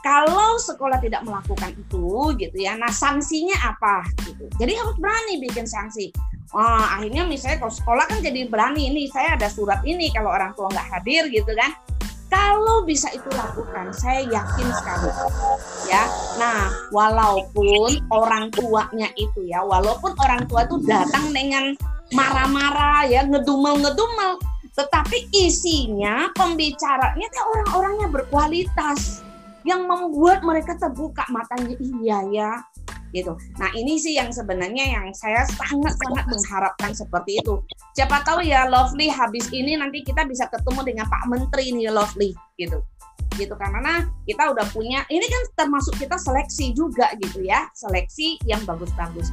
[0.07, 4.07] Kalau sekolah tidak melakukan itu, gitu ya, nah sanksinya apa?
[4.23, 4.47] Gitu.
[4.55, 6.15] Jadi harus berani bikin sanksi.
[6.55, 10.55] Wah, akhirnya misalnya kalau sekolah kan jadi berani ini, saya ada surat ini kalau orang
[10.55, 11.75] tua nggak hadir gitu kan.
[12.31, 15.11] Kalau bisa itu lakukan, saya yakin sekali.
[15.91, 16.07] Ya,
[16.39, 21.75] nah walaupun orang tuanya itu ya, walaupun orang tua itu datang dengan
[22.15, 24.39] marah-marah ya ngedumel-ngedumel
[24.77, 29.26] tetapi isinya pembicaranya orang-orangnya berkualitas
[29.67, 32.53] yang membuat mereka terbuka matanya iya ya
[33.15, 33.35] gitu.
[33.59, 37.63] Nah ini sih yang sebenarnya yang saya sangat-sangat mengharapkan seperti itu.
[37.97, 42.31] Siapa tahu ya Lovely habis ini nanti kita bisa ketemu dengan Pak Menteri nih Lovely
[42.57, 42.83] gitu
[43.37, 48.65] gitu karena kita udah punya ini kan termasuk kita seleksi juga gitu ya seleksi yang
[48.65, 49.29] bagus-bagus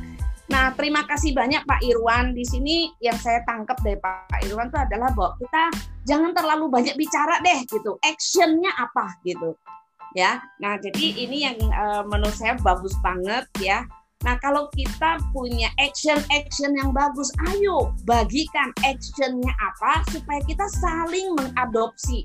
[0.51, 2.35] Nah, terima kasih banyak Pak Irwan.
[2.35, 5.71] Di sini yang saya tangkap dari Pak Irwan itu adalah bahwa kita
[6.03, 7.95] jangan terlalu banyak bicara deh gitu.
[8.03, 9.55] Actionnya apa gitu.
[10.13, 10.41] Ya.
[10.61, 13.85] Nah, jadi ini yang uh, menurut saya bagus banget ya.
[14.23, 22.23] Nah, kalau kita punya action-action yang bagus, ayo bagikan actionnya apa supaya kita saling mengadopsi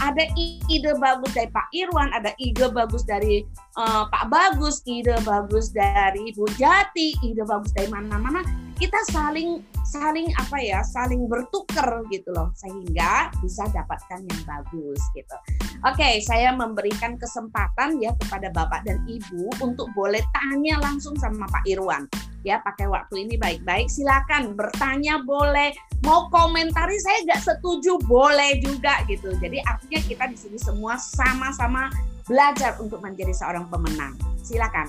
[0.00, 3.44] ada ide bagus dari Pak Irwan, ada ide bagus dari
[3.76, 8.40] uh, Pak Bagus, ide bagus dari Ibu Jati, ide bagus dari mana-mana.
[8.80, 15.36] Kita saling saling apa ya, saling bertukar gitu loh, sehingga bisa dapatkan yang bagus gitu.
[15.82, 21.64] Oke, saya memberikan kesempatan ya kepada Bapak dan Ibu untuk boleh tanya langsung sama Pak
[21.64, 22.04] Irwan.
[22.40, 25.76] Ya pakai waktu ini baik-baik silakan bertanya boleh
[26.08, 29.32] mau komentari saya nggak setuju boleh juga gitu.
[29.36, 31.92] Jadi artinya kita di sini semua sama-sama
[32.24, 34.16] belajar untuk menjadi seorang pemenang.
[34.40, 34.88] Silakan.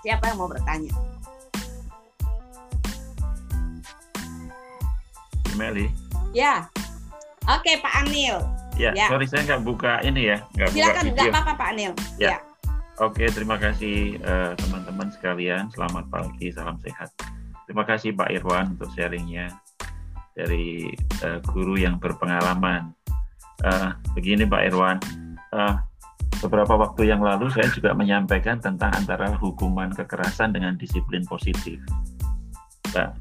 [0.00, 1.15] Siapa yang mau bertanya
[5.56, 5.88] Meli
[6.36, 6.68] ya
[7.48, 8.38] oke Pak Anil
[8.76, 9.08] ya, ya.
[9.08, 12.38] sorry saya nggak buka ini ya nggak silakan nggak apa-apa Pak Anil ya, ya.
[12.96, 15.68] Oke, terima kasih teman teman-teman sekalian.
[15.68, 17.12] Selamat pagi, salam sehat.
[17.68, 19.52] Terima kasih Pak Irwan untuk sharingnya
[20.32, 20.88] dari
[21.20, 22.96] uh, guru yang berpengalaman.
[23.60, 24.96] Uh, begini Pak Irwan,
[25.52, 25.76] uh,
[26.40, 31.76] beberapa waktu yang lalu saya juga menyampaikan tentang antara hukuman kekerasan dengan disiplin positif.
[32.96, 33.12] Nah,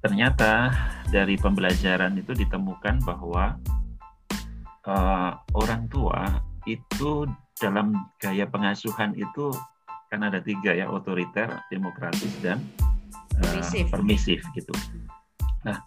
[0.00, 0.72] ternyata
[1.12, 3.56] dari pembelajaran itu ditemukan bahwa
[4.88, 7.28] uh, orang tua itu
[7.60, 9.52] dalam gaya pengasuhan itu
[10.10, 12.58] kan ada tiga ya otoriter, demokratis dan
[13.44, 14.72] uh, permisif gitu.
[15.62, 15.78] Nah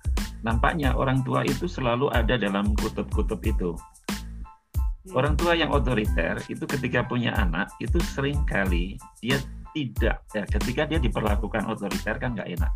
[0.45, 3.73] nampaknya orang tua itu selalu ada dalam kutub-kutub itu.
[3.73, 5.17] Hmm.
[5.17, 9.41] Orang tua yang otoriter itu ketika punya anak itu sering kali dia
[9.73, 12.71] tidak ya ketika dia diperlakukan otoriter kan nggak enak.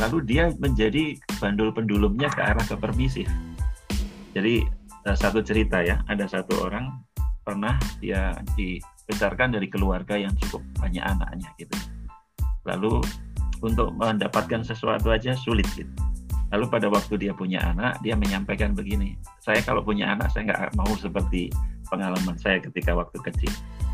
[0.00, 3.28] Lalu dia menjadi bandul pendulumnya ke arah ke permisif.
[4.32, 4.64] Jadi
[5.06, 6.88] eh, satu cerita ya ada satu orang
[7.44, 11.76] pernah dia dibesarkan dari keluarga yang cukup banyak anaknya gitu.
[12.64, 13.04] Lalu
[13.60, 15.92] untuk mendapatkan sesuatu aja sulit gitu.
[16.50, 20.74] Lalu pada waktu dia punya anak, dia menyampaikan begini, saya kalau punya anak saya nggak
[20.74, 21.46] mau seperti
[21.86, 23.52] pengalaman saya ketika waktu kecil.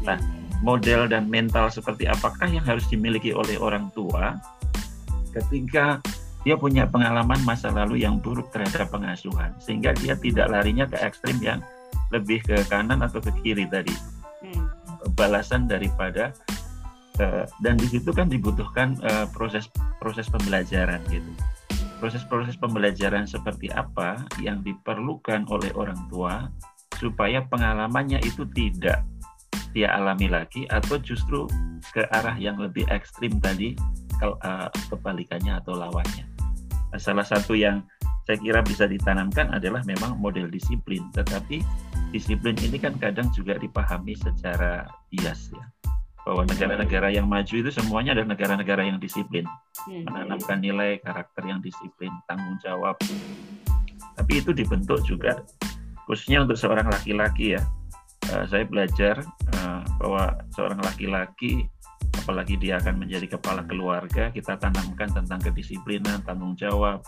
[0.09, 0.16] Nah,
[0.64, 4.40] model dan mental seperti apakah yang harus dimiliki oleh orang tua
[5.37, 6.01] ketika
[6.46, 11.42] dia punya pengalaman masa lalu yang buruk terhadap pengasuhan, sehingga dia tidak larinya ke ekstrim
[11.42, 11.59] yang
[12.14, 13.94] lebih ke kanan atau ke kiri tadi
[14.46, 14.66] hmm.
[15.18, 16.31] balasan daripada
[17.18, 19.66] uh, dan di situ kan dibutuhkan uh, proses
[19.99, 21.33] proses pembelajaran gitu
[21.96, 26.53] proses-proses pembelajaran seperti apa yang diperlukan oleh orang tua
[27.01, 29.01] supaya pengalamannya itu tidak
[29.72, 31.49] dia alami lagi atau justru
[31.97, 33.76] ke arah yang lebih ekstrim tadi
[34.23, 36.25] uh, kebalikannya atau lawannya.
[36.97, 37.85] Salah satu yang
[38.27, 41.62] saya kira bisa ditanamkan adalah memang model disiplin, tetapi
[42.11, 45.64] disiplin ini kan kadang juga dipahami secara bias ya.
[46.27, 49.47] Bahwa negara-negara yang maju itu semuanya adalah negara-negara yang disiplin.
[49.87, 50.03] Hmm.
[50.03, 52.99] menanamkan nilai karakter yang disiplin tanggung jawab.
[54.19, 55.39] Tapi itu dibentuk juga
[56.11, 57.62] khususnya untuk seorang laki-laki ya.
[58.27, 59.23] Uh, saya belajar
[59.55, 61.71] uh, bahwa seorang laki-laki
[62.15, 67.03] apalagi dia akan menjadi kepala keluarga kita tanamkan tentang kedisiplinan tanggung jawab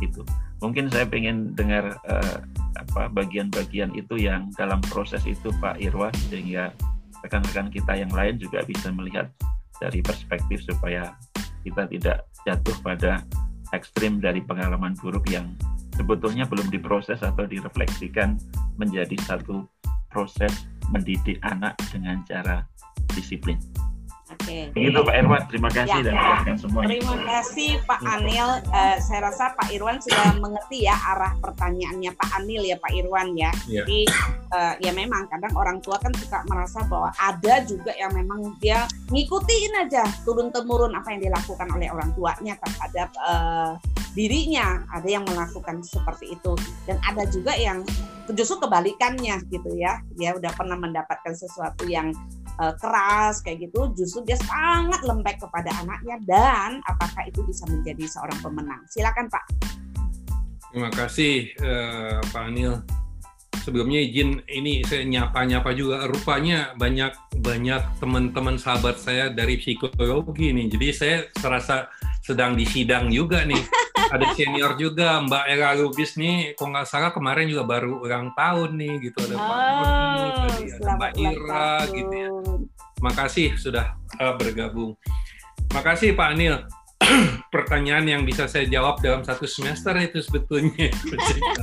[0.00, 0.24] gitu
[0.62, 2.38] Mungkin saya ingin dengar uh,
[2.78, 6.70] apa bagian-bagian itu yang dalam proses itu Pak Irwan sehingga
[7.26, 9.26] rekan-rekan kita yang lain juga bisa melihat
[9.82, 11.18] dari perspektif supaya
[11.66, 13.26] kita tidak jatuh pada
[13.74, 15.50] ekstrim dari pengalaman buruk yang
[15.98, 18.38] sebetulnya belum diproses atau direfleksikan
[18.78, 19.66] menjadi satu
[20.14, 22.62] proses mendidik anak dengan cara
[23.18, 23.58] disiplin.
[24.32, 24.72] Oke.
[24.72, 26.06] Begitu Pak Irwan, terima kasih Ya.
[26.08, 26.88] dan rekan semuanya.
[26.88, 28.48] Terima kasih Pak Anil.
[28.72, 33.28] Eh, saya rasa Pak Irwan sudah mengerti ya arah pertanyaannya Pak Anil ya Pak Irwan
[33.36, 33.52] ya.
[33.68, 33.84] Iya.
[33.84, 34.00] Jadi
[34.52, 38.88] eh, ya memang kadang orang tua kan suka merasa bahwa ada juga yang memang dia
[39.12, 43.72] ngikutin aja turun temurun apa yang dilakukan oleh orang tuanya terhadap eh,
[44.16, 44.84] dirinya.
[44.92, 46.52] Ada yang melakukan seperti itu
[46.88, 47.84] dan ada juga yang
[48.32, 50.00] justru kebalikannya gitu ya.
[50.16, 52.12] Dia udah pernah mendapatkan sesuatu yang
[52.62, 58.06] eh, keras kayak gitu justru dia sangat lembek kepada anaknya dan apakah itu bisa menjadi
[58.06, 59.44] seorang pemenang silakan Pak
[60.72, 62.80] Terima kasih eh, Pak Anil.
[63.60, 66.08] Sebelumnya izin ini saya nyapa-nyapa juga.
[66.08, 67.12] Rupanya banyak
[67.44, 70.72] banyak teman-teman sahabat saya dari psikologi nih.
[70.72, 71.92] Jadi saya serasa
[72.24, 73.60] sedang di sidang juga nih.
[74.12, 76.52] Ada senior juga Mbak Era Lubis nih.
[76.52, 79.18] Kok nggak salah kemarin juga baru ulang tahun nih gitu.
[79.24, 81.96] Ada Pak Doni, tadi ada Mbak Oh, Ira tahun.
[81.96, 82.28] gitu ya.
[83.00, 83.86] Makasih sudah
[84.20, 84.92] eh, bergabung.
[85.72, 86.56] Makasih Pak Anil.
[87.54, 90.92] Pertanyaan yang bisa saya jawab dalam satu semester itu sebetulnya.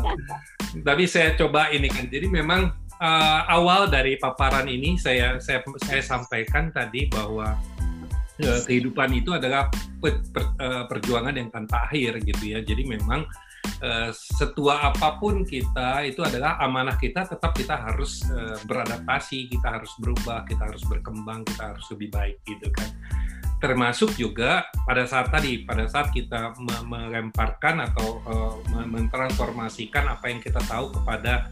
[0.88, 2.10] Tapi saya coba ini kan.
[2.10, 7.56] Jadi memang eh, awal dari paparan ini saya saya saya sampaikan tadi bahwa
[8.40, 9.68] eh, kehidupan itu adalah
[10.00, 12.60] pe- per- eh, perjuangan yang tanpa akhir gitu ya.
[12.64, 13.28] Jadi memang
[13.84, 18.24] eh, setua apa pun kita itu adalah amanah kita tetap kita harus
[18.64, 22.90] beradaptasi, kita harus berubah, kita harus berkembang, kita harus lebih baik gitu kan.
[23.60, 28.24] Termasuk juga pada saat tadi, pada saat kita me- melemparkan atau
[28.72, 31.52] me- mentransformasikan apa yang kita tahu kepada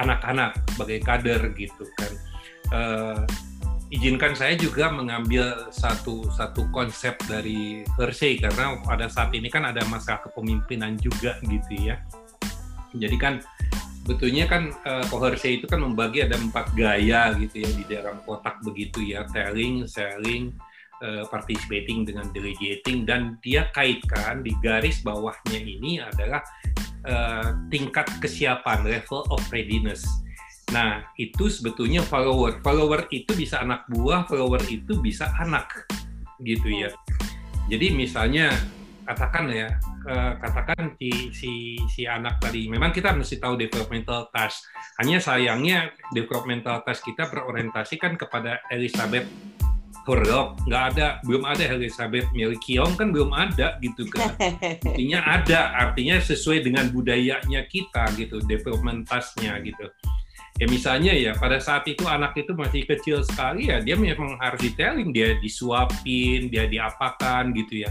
[0.00, 2.12] anak-anak sebagai kader gitu kan.
[2.72, 3.20] Eh,
[3.90, 9.86] izinkan saya juga mengambil satu satu konsep dari Hershey karena pada saat ini kan ada
[9.86, 12.02] masa kepemimpinan juga gitu ya.
[12.96, 13.38] Jadi kan
[14.06, 14.70] betulnya kan
[15.10, 19.26] Ko Hershey itu kan membagi ada empat gaya gitu ya di dalam kotak begitu ya,
[19.30, 20.54] telling, selling,
[21.02, 26.42] eh, participating dengan delegating dan dia kaitkan di garis bawahnya ini adalah
[27.06, 30.02] eh, tingkat kesiapan level of readiness.
[30.74, 32.58] Nah, itu sebetulnya follower.
[32.58, 35.86] Follower itu bisa anak buah, follower itu bisa anak,
[36.42, 36.90] gitu ya.
[37.70, 38.50] Jadi misalnya
[39.06, 39.70] katakan ya,
[40.10, 41.52] eh, katakan si, si
[41.86, 44.66] si anak tadi, memang kita mesti tahu developmental task.
[44.98, 49.30] Hanya sayangnya developmental task kita berorientasi kan kepada Elizabeth
[50.06, 54.38] Hurlok, nggak ada, belum ada Elizabeth Milkiong kan belum ada gitu kan
[54.86, 59.90] artinya ada artinya sesuai dengan budayanya kita gitu development task-nya gitu
[60.56, 64.60] ya misalnya ya pada saat itu anak itu masih kecil sekali ya dia memang harus
[64.64, 67.90] detailing dia disuapin dia diapakan gitu ya.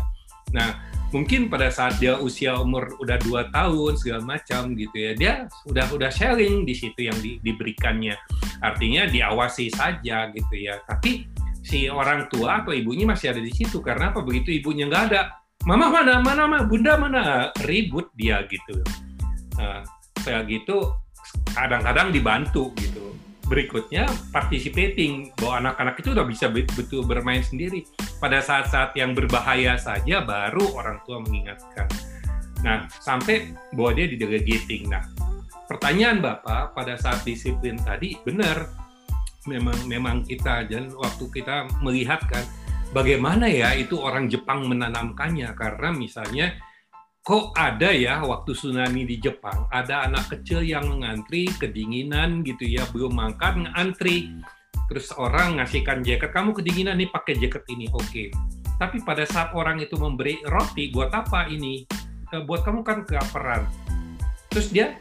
[0.49, 0.81] Nah
[1.13, 5.33] mungkin pada saat dia usia umur udah dua tahun segala macam gitu ya dia
[5.69, 8.17] udah udah sharing di situ yang di- diberikannya.
[8.65, 10.81] Artinya diawasi saja gitu ya.
[10.89, 11.29] Tapi
[11.61, 13.77] si orang tua atau ibunya masih ada di situ.
[13.77, 14.25] Karena apa?
[14.25, 15.37] Begitu ibunya nggak ada
[15.69, 17.53] mama mana mana mana bunda mana?
[17.61, 18.81] Ribut dia gitu.
[19.55, 19.85] Nah,
[20.25, 21.04] kayak gitu
[21.53, 23.15] kadang-kadang dibantu gitu.
[23.45, 27.85] Berikutnya participating bahwa anak-anak itu udah bisa bet- betul bermain sendiri.
[28.17, 31.85] Pada saat-saat yang berbahaya saja baru orang tua mengingatkan.
[32.65, 35.05] Nah sampai bahwa dia di delegating nah
[35.69, 38.65] pertanyaan bapak pada saat disiplin tadi benar.
[39.45, 42.41] Memang memang kita dan waktu kita melihat kan
[42.97, 45.53] bagaimana ya itu orang Jepang menanamkannya?
[45.53, 46.57] Karena misalnya
[47.25, 52.85] kok ada ya waktu tsunami di Jepang ada anak kecil yang mengantri kedinginan gitu ya
[52.93, 54.29] belum makan ngantri.
[54.85, 57.89] Terus orang ngasihkan jaket kamu kedinginan nih pakai jaket ini.
[57.89, 58.29] Oke.
[58.77, 61.89] Tapi pada saat orang itu memberi roti buat apa ini?
[62.29, 63.65] Eh, buat kamu kan kelaparan.
[64.53, 64.93] Terus dia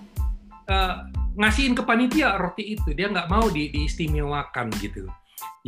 [0.72, 0.94] eh,
[1.36, 5.04] ngasihin ke panitia roti itu dia nggak mau di, diistimewakan gitu.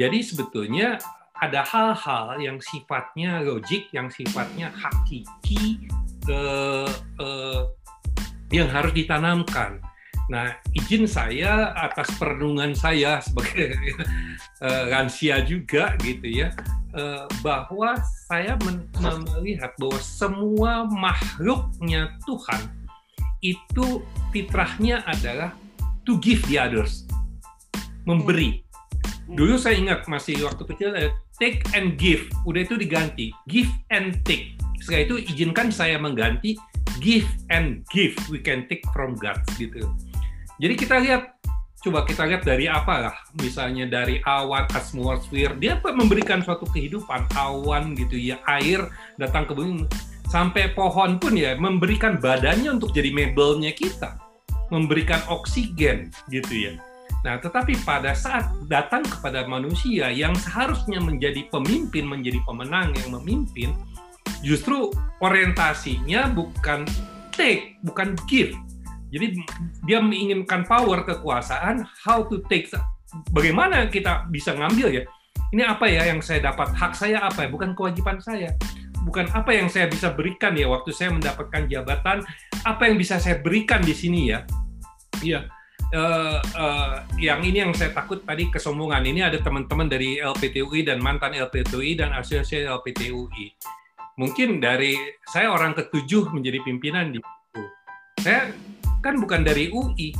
[0.00, 0.96] Jadi sebetulnya
[1.36, 5.84] ada hal-hal yang sifatnya logik yang sifatnya hakiki
[6.28, 7.62] eh, eh,
[8.54, 9.82] yang harus ditanamkan
[10.26, 13.78] nah izin saya atas perenungan saya sebagai
[14.62, 16.50] eh, lansia juga gitu ya
[16.94, 17.94] eh, bahwa
[18.26, 22.86] saya melihat bahwa semua makhluknya Tuhan
[23.44, 24.02] itu
[24.34, 25.54] fitrahnya adalah
[26.06, 27.06] to give the others,
[28.06, 28.62] memberi.
[29.26, 34.18] Dulu saya ingat masih waktu kecil ada take and give, udah itu diganti give and
[34.22, 34.55] take.
[34.86, 36.54] Setelah itu izinkan saya mengganti
[37.02, 39.82] give and give we can take from God gitu.
[40.62, 41.34] Jadi kita lihat
[41.82, 47.98] coba kita lihat dari apa lah misalnya dari awan atmosfer dia memberikan suatu kehidupan awan
[47.98, 48.86] gitu ya air
[49.18, 49.86] datang ke bumi
[50.30, 54.22] sampai pohon pun ya memberikan badannya untuk jadi mebelnya kita.
[54.70, 56.78] Memberikan oksigen gitu ya.
[57.26, 63.74] Nah tetapi pada saat datang kepada manusia yang seharusnya menjadi pemimpin menjadi pemenang yang memimpin
[64.44, 64.92] justru
[65.24, 66.84] orientasinya bukan
[67.32, 68.52] take bukan give
[69.10, 69.26] jadi
[69.86, 72.66] dia menginginkan power kekuasaan, how to take
[73.30, 75.04] bagaimana kita bisa ngambil ya.
[75.54, 78.50] Ini apa ya yang saya dapat, hak saya apa ya, bukan kewajiban saya.
[79.06, 82.26] Bukan apa yang saya bisa berikan ya waktu saya mendapatkan jabatan,
[82.66, 84.42] apa yang bisa saya berikan di sini ya.
[85.22, 85.40] Iya.
[85.94, 89.06] Uh, uh, yang ini yang saya takut tadi kesombongan.
[89.06, 93.54] Ini ada teman-teman dari LPTUI dan mantan LPTUI dan asosiasi LPTUI.
[94.16, 94.96] Mungkin dari
[95.28, 97.62] saya orang ketujuh menjadi pimpinan di situ.
[98.24, 98.48] Saya
[99.04, 100.10] kan bukan dari UI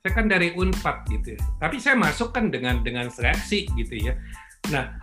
[0.00, 1.40] saya kan dari Unpad gitu ya.
[1.60, 4.16] tapi saya masuk kan dengan dengan seleksi gitu ya
[4.72, 4.96] nah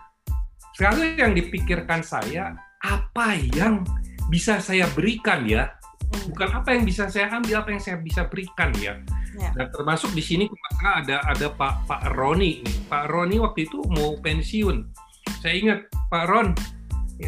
[0.74, 3.86] selalu yang dipikirkan saya apa yang
[4.34, 6.34] bisa saya berikan ya hmm.
[6.34, 8.98] bukan apa yang bisa saya ambil apa yang saya bisa berikan ya
[9.38, 9.54] ya.
[9.54, 10.50] Nah, termasuk di sini
[10.82, 12.78] ada ada Pak Pak Roni nih.
[12.90, 14.82] Pak Roni waktu itu mau pensiun.
[15.46, 16.58] Saya ingat Pak Ron,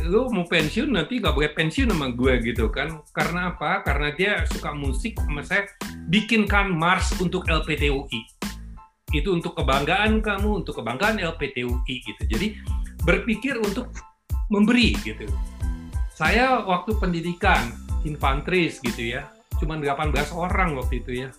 [0.05, 3.01] lu mau pensiun nanti gak boleh pensiun sama gue gitu kan.
[3.09, 3.81] Karena apa?
[3.81, 5.65] Karena dia suka musik sama saya
[6.09, 8.37] bikinkan mars untuk LPTUI
[9.09, 12.21] itu untuk kebanggaan kamu untuk kebanggaan LPTUI gitu.
[12.29, 12.61] Jadi
[13.01, 13.89] berpikir untuk
[14.53, 15.25] memberi gitu.
[16.13, 17.73] Saya waktu pendidikan
[18.05, 19.33] infantris gitu ya.
[19.57, 21.29] Cuma 18 orang waktu itu ya.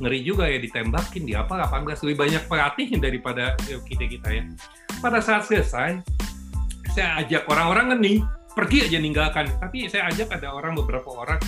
[0.00, 4.44] Ngeri juga ya ditembakin di apa 18 lebih banyak pelatihnya daripada kita kita ya.
[4.98, 6.02] Pada saat selesai
[6.90, 8.18] saya ajak orang-orang kan nih
[8.52, 9.46] pergi aja ninggalkan.
[9.58, 11.40] Tapi saya ajak ada orang beberapa orang.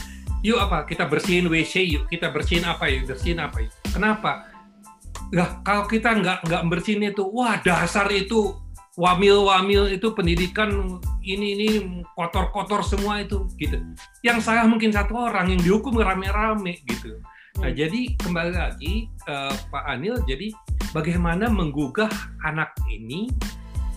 [0.42, 0.86] Yuk apa?
[0.86, 2.04] Kita bersihin WC yuk.
[2.10, 3.10] Kita bersihin apa yuk?
[3.10, 3.72] Bersihin apa yuk?
[3.90, 4.50] Kenapa?
[5.34, 8.56] Lah kalau kita nggak nggak bersihin itu wah dasar itu.
[8.92, 11.68] Wamil-wamil itu pendidikan ini ini
[12.12, 13.80] kotor-kotor semua itu gitu.
[14.20, 17.16] Yang salah mungkin satu orang yang dihukum rame-rame gitu.
[17.56, 17.78] Nah hmm.
[17.80, 20.52] jadi kembali lagi uh, Pak Anil jadi
[20.92, 22.12] bagaimana menggugah
[22.44, 23.32] anak ini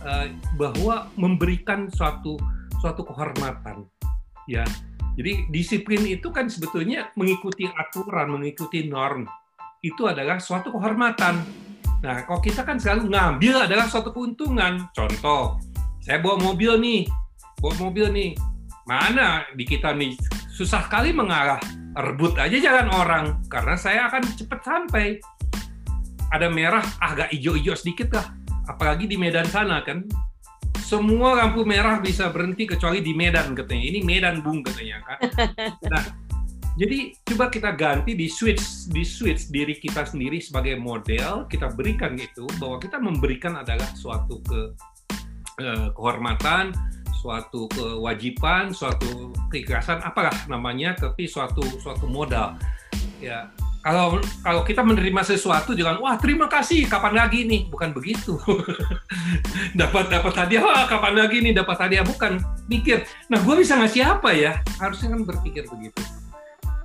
[0.05, 2.37] Eh, bahwa memberikan suatu
[2.77, 3.89] suatu kehormatan
[4.45, 4.61] ya.
[5.17, 9.25] Jadi disiplin itu kan sebetulnya mengikuti aturan mengikuti norm
[9.81, 11.41] itu adalah suatu kehormatan.
[12.05, 14.85] Nah kalau kita kan selalu ngambil adalah suatu keuntungan.
[14.93, 15.57] Contoh
[16.05, 17.09] saya bawa mobil nih
[17.57, 18.37] bawa mobil nih.
[18.85, 20.13] Mana di kita nih?
[20.53, 21.57] Susah kali mengarah.
[21.97, 25.17] Rebut aja jalan orang karena saya akan cepat sampai.
[26.29, 30.05] Ada merah agak hijau-hijau sedikit lah apalagi di Medan sana kan.
[30.85, 33.83] Semua lampu merah bisa berhenti kecuali di Medan katanya.
[33.89, 35.17] Ini Medan bung katanya kan.
[35.91, 36.03] Nah
[36.75, 41.47] jadi coba kita ganti di switch di switch diri kita sendiri sebagai model.
[41.47, 44.75] Kita berikan itu bahwa kita memberikan adalah suatu ke
[45.63, 46.75] eh, kehormatan
[47.15, 52.59] suatu kewajiban suatu keikhlasan apalah namanya tapi suatu suatu modal.
[53.23, 53.49] Ya
[53.85, 57.69] kalau kalau kita menerima sesuatu jangan wah terima kasih kapan lagi nih?
[57.69, 58.33] Bukan begitu.
[59.79, 61.53] Dapat dapat hadiah wah kapan lagi nih?
[61.53, 62.41] Dapat hadiah bukan.
[62.65, 64.57] Mikir nah gue bisa ngasih apa ya?
[64.81, 66.01] Harusnya kan berpikir begitu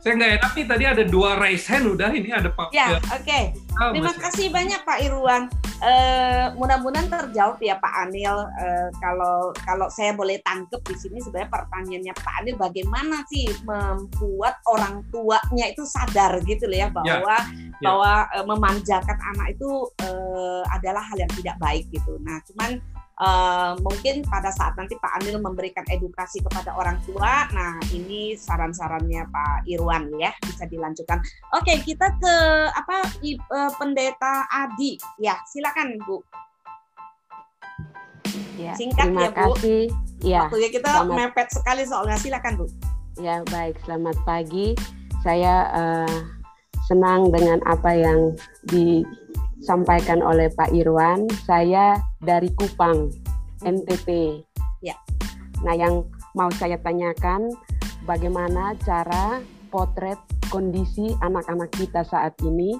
[0.01, 2.73] saya nggak enak nih tadi ada dua raise hand udah ini ada Pak.
[2.73, 3.21] Ya, oke.
[3.21, 3.53] Okay.
[3.81, 4.23] Oh, Terima masih.
[4.29, 5.43] kasih banyak Pak Irwan.
[5.81, 8.33] Uh, mudah-mudahan terjawab ya Pak Anil.
[8.33, 14.61] Uh, kalau kalau saya boleh tangkep di sini sebenarnya pertanyaannya Pak Anil bagaimana sih membuat
[14.69, 16.93] orang tuanya itu sadar gitu loh ya, ya.
[16.93, 17.81] bahwa ya.
[17.81, 19.69] bahwa uh, memanjakan anak itu
[20.05, 22.21] uh, adalah hal yang tidak baik gitu.
[22.21, 22.81] Nah, cuman
[23.21, 29.29] Uh, mungkin pada saat nanti Pak Anil memberikan edukasi kepada orang tua, nah ini saran-sarannya
[29.29, 31.21] Pak Irwan ya bisa dilanjutkan.
[31.53, 32.35] Oke kita ke
[32.73, 36.25] apa I, uh, Pendeta Adi ya silakan Bu.
[38.57, 39.53] Ya, Singkat terima ya Bu.
[39.53, 39.85] Kasih.
[40.25, 42.67] Ya, Waktunya kita selamat, mepet sekali soalnya silakan Bu.
[43.21, 44.73] Ya baik selamat pagi.
[45.21, 46.17] Saya uh,
[46.89, 48.33] senang dengan apa yang
[48.65, 49.05] di
[49.61, 53.13] disampaikan oleh Pak Irwan, saya dari Kupang,
[53.61, 54.41] NTT.
[54.81, 54.97] Ya.
[55.61, 57.53] Nah, yang mau saya tanyakan
[58.09, 60.17] bagaimana cara potret
[60.49, 62.75] kondisi anak-anak kita saat ini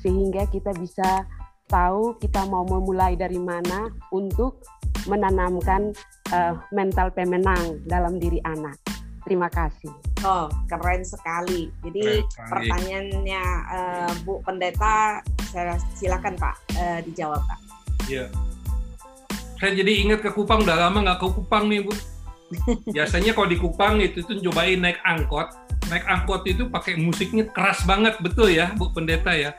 [0.00, 1.26] sehingga kita bisa
[1.68, 4.62] tahu kita mau memulai dari mana untuk
[5.10, 5.90] menanamkan
[6.30, 8.78] uh, mental pemenang dalam diri anak.
[9.26, 9.92] Terima kasih.
[10.24, 11.68] Oh, keren sekali.
[11.84, 15.20] Jadi keren pertanyaannya uh, Bu Pendeta,
[15.50, 17.58] saya silakan Pak uh, dijawab Pak.
[18.06, 18.26] Iya.
[19.58, 21.92] Saya jadi ingat ke Kupang, udah lama nggak ke Kupang nih Bu.
[22.96, 25.52] Biasanya kalau di Kupang itu tuh cobain naik angkot,
[25.92, 29.52] naik angkot itu pakai musiknya keras banget, betul ya, Bu Pendeta ya.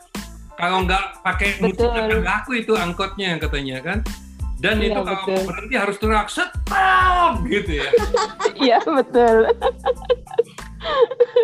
[0.57, 3.99] Kalau nggak pakai musik akan laku itu angkotnya katanya kan.
[4.61, 5.41] Dan Iya, itu kalau betul.
[5.49, 7.89] berhenti harus teriak stop gitu ya.
[8.61, 9.35] Iya betul.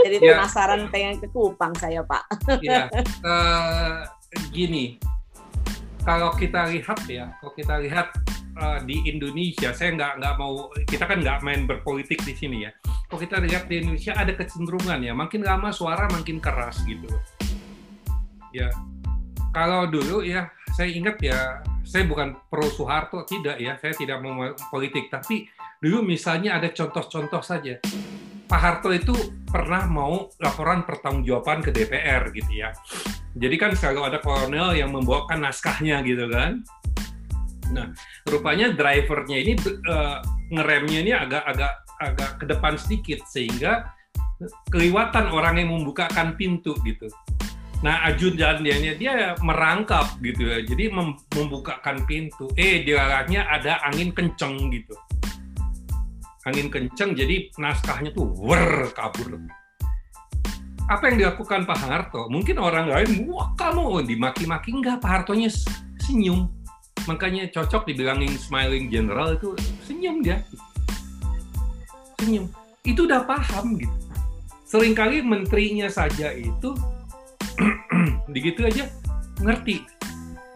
[0.05, 0.37] Jadi Ya.
[0.37, 2.29] penasaran pengen ke Kupang saya Pak.
[2.61, 2.85] ya
[3.33, 3.97] eh,
[4.51, 4.99] gini
[6.07, 8.15] kalau kita lihat ya kalau kita lihat
[8.55, 12.71] eh, di Indonesia saya nggak nggak mau kita kan nggak main berpolitik di sini ya.
[13.11, 17.11] Kalau kita lihat di Indonesia ada kecenderungan ya makin lama suara makin keras gitu.
[18.55, 18.71] Ya.
[19.51, 24.47] Kalau dulu ya saya ingat ya saya bukan pro Soeharto tidak ya saya tidak mau
[24.71, 25.11] politik.
[25.11, 25.47] Tapi
[25.83, 27.79] dulu misalnya ada contoh-contoh saja.
[28.47, 29.11] Pak Harto itu
[29.43, 32.71] pernah mau laporan pertanggungjawaban ke DPR gitu ya.
[33.37, 36.65] Jadi kan selalu ada kolonel yang membawakan naskahnya gitu kan.
[37.71, 37.91] Nah,
[38.25, 40.17] rupanya drivernya ini eh,
[40.53, 43.93] ngeremnya ini agak-agak agak ke depan sedikit sehingga
[44.69, 47.09] kelewatan orang yang membukakan pintu gitu.
[47.85, 50.65] Nah, ajudannya dia merangkap gitu ya.
[50.65, 52.49] Jadi mem- membukakan pintu.
[52.57, 54.97] Eh, di arahnya ada angin kenceng gitu
[56.47, 59.35] angin kenceng jadi naskahnya tuh wer kabur
[60.87, 62.31] apa yang dilakukan Pak Harto?
[62.31, 64.71] Mungkin orang lain wah kamu dimaki-maki.
[64.71, 65.51] Enggak Pak Hartonya
[65.99, 66.47] senyum.
[67.11, 69.51] Makanya cocok dibilangin smiling general itu
[69.83, 70.43] senyum dia.
[72.19, 72.47] Senyum.
[72.87, 73.95] Itu udah paham gitu.
[74.67, 76.75] Seringkali menterinya saja itu
[78.33, 78.87] begitu aja
[79.43, 79.83] ngerti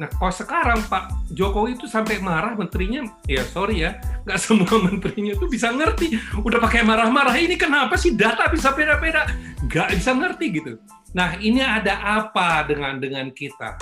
[0.01, 5.37] Nah, kalau sekarang Pak Jokowi itu sampai marah menterinya, ya sorry ya, nggak semua menterinya
[5.37, 6.17] itu bisa ngerti.
[6.41, 9.29] Udah pakai marah-marah, ini kenapa sih data bisa beda-beda?
[9.61, 10.81] Nggak bisa ngerti gitu.
[11.13, 13.77] Nah, ini ada apa dengan dengan kita?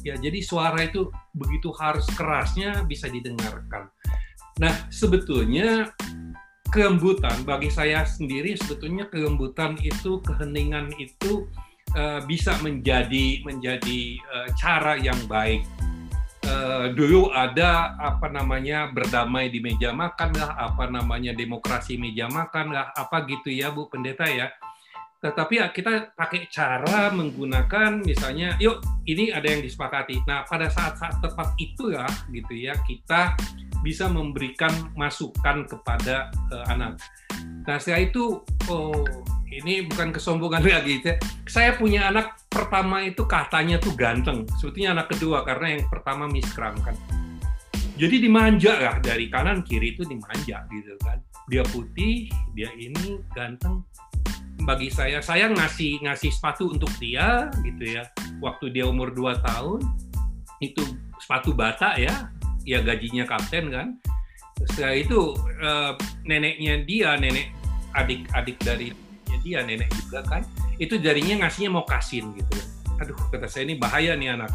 [0.00, 3.92] Ya, jadi suara itu begitu harus kerasnya bisa didengarkan.
[4.56, 5.92] Nah, sebetulnya
[6.72, 11.44] kelembutan bagi saya sendiri sebetulnya kelembutan itu keheningan itu
[11.96, 15.62] eh, bisa menjadi menjadi eh, cara yang baik.
[16.48, 22.72] Eh, dulu ada apa namanya berdamai di meja makan lah, apa namanya demokrasi meja makan
[22.72, 24.48] lah, apa gitu ya Bu Pendeta ya.
[25.18, 30.24] Tetapi ya kita pakai cara menggunakan misalnya, yuk ini ada yang disepakati.
[30.24, 33.36] Nah pada saat-saat tepat itulah gitu ya kita
[33.84, 36.96] bisa memberikan masukan kepada eh, anak.
[37.68, 38.40] Nah setelah itu,
[38.72, 39.04] oh
[39.58, 41.02] ini bukan kesombongan lagi.
[41.46, 44.46] Saya punya anak pertama itu katanya tuh ganteng.
[44.58, 46.94] Sebetulnya anak kedua karena yang pertama miskram kan.
[47.98, 51.18] Jadi dimanja lah dari kanan kiri itu dimanja gitu kan.
[51.50, 53.82] Dia putih, dia ini ganteng.
[54.62, 58.06] Bagi saya, saya ngasih ngasih sepatu untuk dia gitu ya.
[58.38, 59.82] Waktu dia umur 2 tahun
[60.62, 60.82] itu
[61.18, 62.30] sepatu bata ya,
[62.62, 63.88] ya gajinya kapten kan.
[64.74, 65.92] Setelah itu eh,
[66.22, 67.50] neneknya dia, nenek
[67.98, 68.94] adik-adik dari
[69.44, 70.42] dia nenek juga kan
[70.80, 72.56] itu jarinya ngasihnya mau kasin gitu.
[72.98, 74.50] Aduh kata saya ini bahaya nih anak.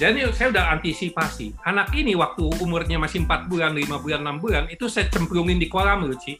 [0.00, 4.64] Dan saya udah antisipasi anak ini waktu umurnya masih 4 bulan 5 bulan 6 bulan
[4.68, 6.36] itu saya cemplungin di kolam loh Ci.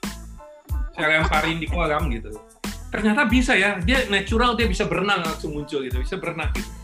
[0.95, 2.33] Saya lemparin di kolam gitu.
[2.93, 6.76] Ternyata bisa ya dia natural dia bisa berenang langsung muncul gitu bisa berenang gitu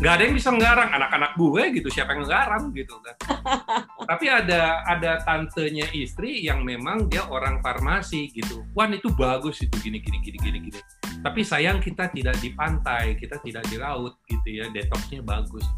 [0.00, 3.16] nggak ada yang bisa ngarang anak-anak gue gitu siapa yang ngarang gitu kan.
[4.10, 8.64] Tapi ada ada tantenya istri yang memang dia orang farmasi gitu.
[8.72, 10.80] Wan itu bagus itu gini gini gini gini gini.
[11.20, 14.72] Tapi sayang kita tidak di pantai kita tidak di laut gitu ya.
[14.72, 15.68] Detoxnya bagus.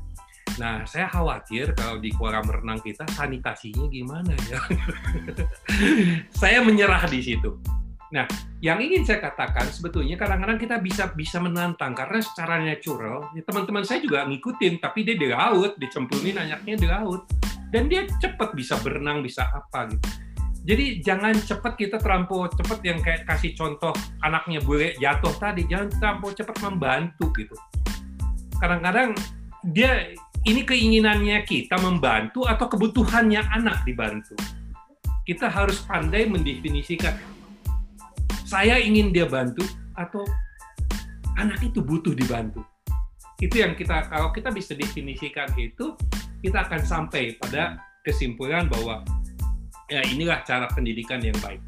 [0.62, 4.62] Nah saya khawatir kalau di kolam renang kita sanitasinya gimana ya?
[6.40, 7.81] Saya menyerah di situ
[8.12, 8.28] Nah,
[8.60, 13.88] yang ingin saya katakan sebetulnya kadang-kadang kita bisa bisa menantang karena secara natural, ya teman-teman
[13.88, 17.24] saya juga ngikutin, tapi dia di laut, dicemplungin anaknya di laut,
[17.72, 20.04] dan dia cepat bisa berenang, bisa apa gitu.
[20.62, 23.90] Jadi jangan cepat kita terlampau cepat yang kayak kasih contoh
[24.22, 27.56] anaknya boleh jatuh tadi, jangan terlampau cepat membantu gitu.
[28.60, 29.16] Kadang-kadang
[29.72, 30.12] dia
[30.44, 34.36] ini keinginannya kita membantu atau kebutuhannya anak dibantu.
[35.26, 37.31] Kita harus pandai mendefinisikan
[38.44, 39.64] saya ingin dia bantu
[39.96, 40.24] atau
[41.38, 42.62] anak itu butuh dibantu.
[43.42, 45.96] Itu yang kita kalau kita bisa definisikan itu,
[46.44, 49.02] kita akan sampai pada kesimpulan bahwa
[49.90, 51.62] ya inilah cara pendidikan yang baik.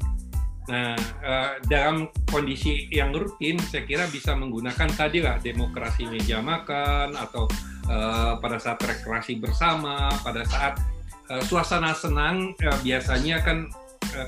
[0.65, 7.13] Nah, eh, dalam kondisi yang rutin, saya kira bisa menggunakan tadi lah demokrasi meja makan
[7.13, 7.45] atau
[7.85, 10.81] eh, pada saat rekreasi bersama, pada saat
[11.29, 13.69] eh, suasana senang eh, biasanya kan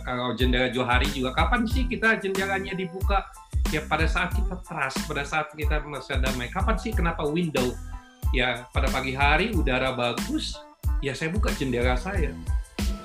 [0.03, 3.23] kalau jendela Johari juga kapan sih kita jendelanya dibuka?
[3.71, 6.47] Ya pada saat kita trust, pada saat kita merasa damai.
[6.47, 7.75] Kapan sih kenapa window?
[8.31, 10.55] Ya pada pagi hari udara bagus,
[11.03, 12.31] ya saya buka jendela saya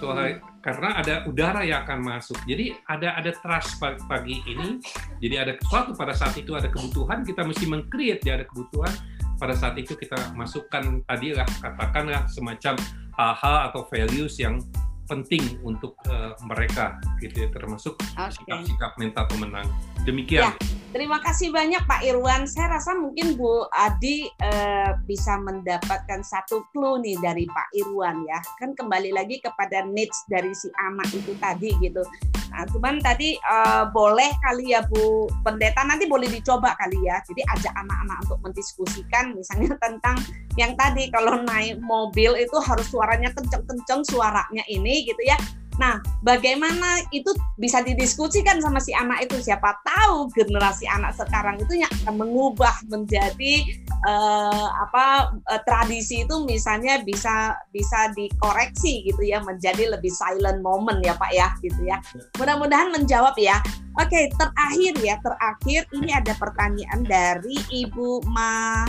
[0.02, 0.34] suatu hari
[0.66, 2.34] karena ada udara yang akan masuk.
[2.42, 4.82] Jadi ada ada trust pagi, ini.
[5.22, 8.90] Jadi ada sesuatu pada saat itu ada kebutuhan kita mesti mengcreate dia ada kebutuhan
[9.38, 12.74] pada saat itu kita masukkan tadi lah katakanlah semacam
[13.14, 14.58] hal-hal atau values yang
[15.12, 19.68] penting untuk uh, mereka gitu ya termasuk sikap-sikap mental pemenang.
[20.08, 20.48] Demikian.
[20.48, 20.50] Ya,
[20.92, 22.44] terima kasih banyak Pak Irwan.
[22.44, 28.38] Saya rasa mungkin Bu Adi uh, bisa mendapatkan satu clue nih dari Pak Irwan ya.
[28.60, 32.04] Kan kembali lagi kepada needs dari si anak itu tadi gitu.
[32.52, 37.18] Nah, cuman tadi uh, boleh kali ya Bu Pendeta nanti boleh dicoba kali ya.
[37.24, 40.20] Jadi ajak anak-anak untuk mendiskusikan misalnya tentang
[40.60, 45.40] yang tadi kalau naik mobil itu harus suaranya kenceng-kenceng suaranya ini gitu ya.
[45.80, 49.40] Nah, bagaimana itu bisa didiskusikan sama si anak itu?
[49.40, 53.64] Siapa tahu generasi anak sekarang itu yang mengubah menjadi
[54.04, 61.00] uh, apa uh, tradisi itu misalnya bisa bisa dikoreksi gitu ya menjadi lebih silent moment
[61.00, 61.96] ya Pak ya gitu ya.
[62.36, 63.56] Mudah-mudahan menjawab ya.
[64.00, 68.88] Oke, terakhir ya, terakhir ini ada pertanyaan dari Ibu Ma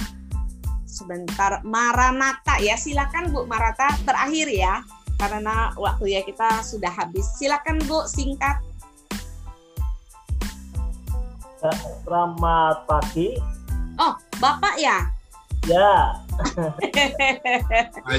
[0.93, 4.85] sebentar Maranata ya silakan Bu Marata terakhir ya
[5.23, 7.23] karena waktu ya kita sudah habis.
[7.39, 8.59] Silakan Bu singkat.
[11.63, 11.71] Ya,
[12.03, 13.39] Selamat pagi.
[13.95, 15.07] Oh Bapak ya?
[15.63, 16.19] Ya.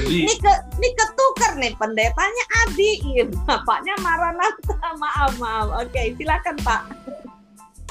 [0.01, 5.85] Ini ke ini ketukar nih pendetanya Adi iya, bapaknya Maranata maaf maaf.
[5.85, 6.81] Oke silakan Pak.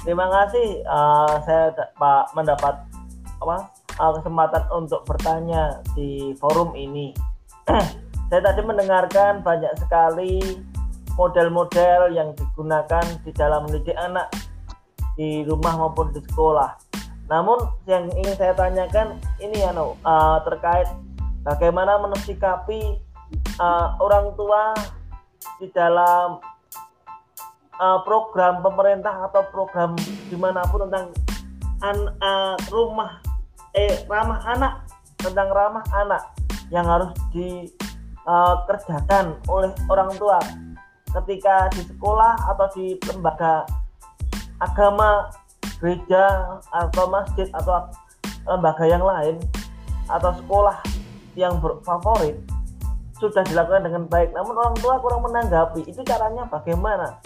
[0.03, 0.83] Terima kasih.
[0.91, 2.83] Uh, saya Pak mendapat
[3.39, 7.15] apa uh, kesempatan untuk bertanya di forum ini.
[8.33, 10.41] Saya tadi mendengarkan banyak sekali
[11.15, 14.33] model-model yang digunakan di dalam mendidik anak
[15.15, 16.75] di rumah maupun di sekolah.
[17.31, 17.57] Namun
[17.89, 20.91] yang ingin saya tanyakan ini ya uh, terkait
[21.47, 22.99] bagaimana menosikapi
[23.61, 24.75] uh, orang tua
[25.63, 26.43] di dalam
[27.81, 29.97] uh, program pemerintah atau program
[30.29, 31.07] di mana pun tentang
[31.81, 33.23] an, uh, rumah
[33.75, 34.75] eh ramah anak
[35.19, 36.23] tentang ramah anak
[36.71, 37.84] yang harus dikerjakan
[38.27, 38.55] uh,
[39.49, 40.41] oleh orang tua
[41.21, 43.63] ketika di sekolah atau di lembaga
[44.59, 45.31] agama
[45.79, 47.87] gereja atau masjid atau
[48.49, 49.37] lembaga yang lain
[50.11, 50.79] atau sekolah
[51.35, 52.39] yang berfavorit
[53.19, 54.35] sudah dilakukan dengan baik.
[54.35, 55.87] Namun orang tua kurang menanggapi.
[55.87, 57.19] Itu caranya bagaimana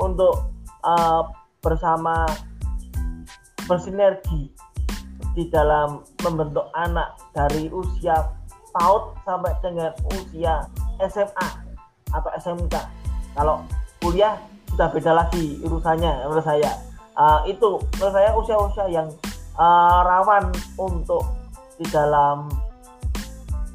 [0.00, 0.50] untuk
[0.82, 1.30] uh,
[1.60, 2.26] bersama
[3.64, 4.52] bersinergi
[5.34, 8.43] di dalam membentuk anak dari usia
[8.74, 10.66] PAUD sampai dengan usia
[11.06, 11.48] SMA
[12.10, 12.74] atau SMK.
[13.38, 13.62] Kalau
[14.02, 14.34] kuliah
[14.74, 16.70] sudah beda lagi urusannya menurut saya.
[17.14, 19.08] Uh, itu menurut saya usia-usia yang
[19.54, 21.22] uh, rawan untuk
[21.78, 22.50] di dalam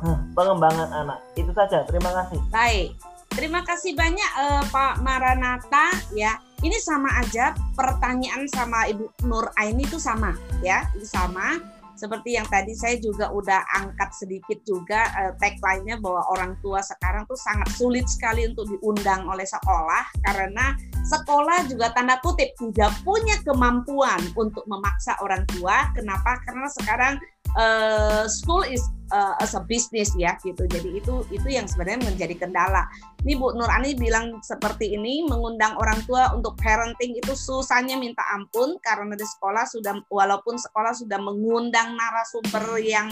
[0.04, 1.20] uh, pengembangan anak.
[1.40, 1.88] Itu saja.
[1.88, 2.40] Terima kasih.
[2.52, 3.00] Baik.
[3.32, 9.88] Terima kasih banyak uh, Pak Maranata ya ini sama aja pertanyaan sama Ibu Nur Aini
[9.88, 11.56] itu sama ya, itu sama.
[12.00, 17.28] Seperti yang tadi saya juga udah angkat sedikit juga uh, tagline-nya bahwa orang tua sekarang
[17.28, 23.36] tuh sangat sulit sekali untuk diundang oleh sekolah karena sekolah juga tanda kutip tidak punya
[23.44, 25.92] kemampuan untuk memaksa orang tua.
[25.92, 26.40] Kenapa?
[26.48, 27.20] Karena sekarang
[27.58, 30.66] uh, school is uh, as a business ya gitu.
[30.70, 32.86] Jadi itu itu yang sebenarnya menjadi kendala.
[33.26, 38.78] Ini Bu Nurani bilang seperti ini mengundang orang tua untuk parenting itu susahnya minta ampun
[38.82, 43.10] karena di sekolah sudah walaupun sekolah sudah mengundang narasumber yang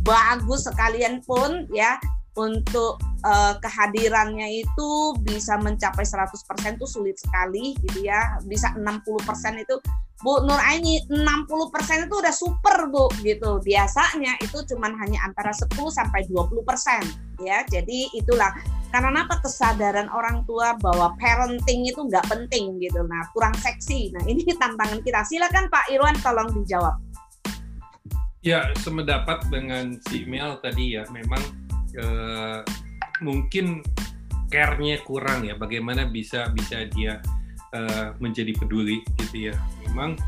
[0.00, 2.00] bagus sekalian pun ya
[2.38, 4.90] untuk uh, kehadirannya itu
[5.26, 6.30] bisa mencapai 100%
[6.78, 8.38] itu sulit sekali gitu ya.
[8.46, 8.86] Bisa 60%
[9.58, 9.76] itu
[10.20, 13.58] Bu Nur Aini 60% itu udah super Bu gitu.
[13.64, 17.64] Biasanya itu cuman hanya antara 10 sampai 20% ya.
[17.66, 18.52] Jadi itulah
[18.92, 23.00] karena apa kesadaran orang tua bahwa parenting itu nggak penting gitu.
[23.06, 24.12] Nah, kurang seksi.
[24.12, 25.24] Nah, ini tantangan kita.
[25.24, 26.98] Silakan Pak Irwan tolong dijawab.
[28.40, 32.60] Ya, semendapat dengan si Mel tadi ya, memang eh,
[33.24, 33.84] mungkin
[34.50, 35.54] care-nya kurang ya.
[35.54, 37.22] Bagaimana bisa bisa dia
[37.72, 39.54] uh, menjadi peduli gitu ya.
[39.86, 40.18] Memang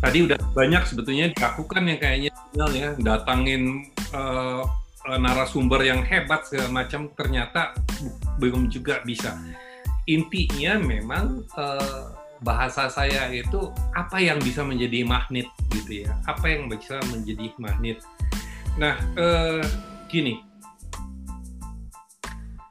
[0.00, 2.30] tadi udah banyak sebetulnya dilakukan yang kayaknya
[2.76, 4.62] ya datangin uh,
[5.06, 7.72] narasumber yang hebat segala macam ternyata
[8.36, 9.34] belum juga bisa.
[10.06, 12.12] Intinya memang uh,
[12.44, 16.12] bahasa saya itu apa yang bisa menjadi magnet gitu ya.
[16.28, 17.98] Apa yang bisa menjadi magnet.
[18.76, 19.64] Nah, uh,
[20.08, 20.42] gini.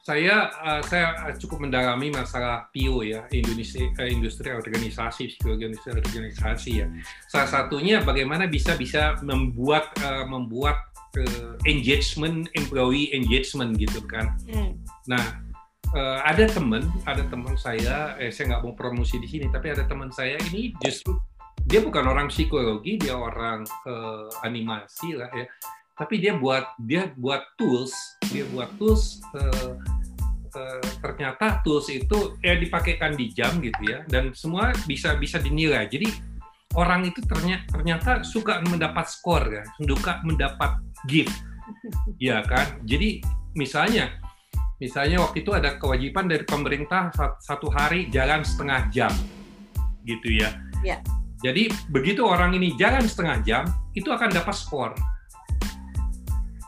[0.06, 6.72] saya uh, saya cukup mendalami masalah PIO ya Indonesia uh, industri organisasi psikologi industri organisasi
[6.78, 6.86] ya
[7.26, 10.78] salah satunya bagaimana bisa bisa membuat uh, membuat
[11.18, 14.78] uh, engagement employee engagement gitu kan hmm.
[15.10, 15.42] nah
[15.98, 19.90] uh, ada teman ada teman saya eh, saya nggak mau promosi di sini tapi ada
[19.90, 21.18] teman saya ini justru
[21.66, 25.50] dia bukan orang psikologi dia orang uh, animasi lah ya
[25.96, 27.96] tapi dia buat dia buat tools
[28.28, 29.80] dia buat tools uh,
[30.56, 35.88] uh, ternyata tools itu ya dipakaikan di jam gitu ya dan semua bisa bisa dinilai.
[35.92, 36.12] Jadi
[36.76, 41.36] orang itu ternyata ternyata suka mendapat skor kan suka mendapat gift.
[42.22, 42.78] Ya kan?
[42.86, 43.26] Jadi
[43.58, 44.22] misalnya
[44.78, 49.12] misalnya waktu itu ada kewajiban dari pemerintah satu hari jalan setengah jam
[50.06, 50.54] gitu ya,
[50.86, 51.02] ya.
[51.42, 53.64] jadi begitu orang ini jalan setengah jam
[53.98, 54.92] itu akan dapat skor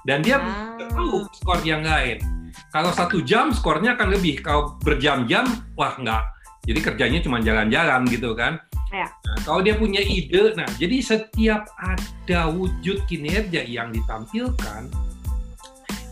[0.07, 0.79] dan dia ah.
[0.79, 2.23] tahu skor yang lain.
[2.71, 4.39] Kalau satu jam skornya akan lebih.
[4.39, 5.43] Kalau berjam-jam,
[5.75, 6.23] wah enggak.
[6.63, 8.55] Jadi kerjanya cuma jalan-jalan gitu kan.
[8.87, 9.11] Ya.
[9.11, 14.87] Nah, kalau dia punya ide, nah jadi setiap ada wujud kinerja yang ditampilkan,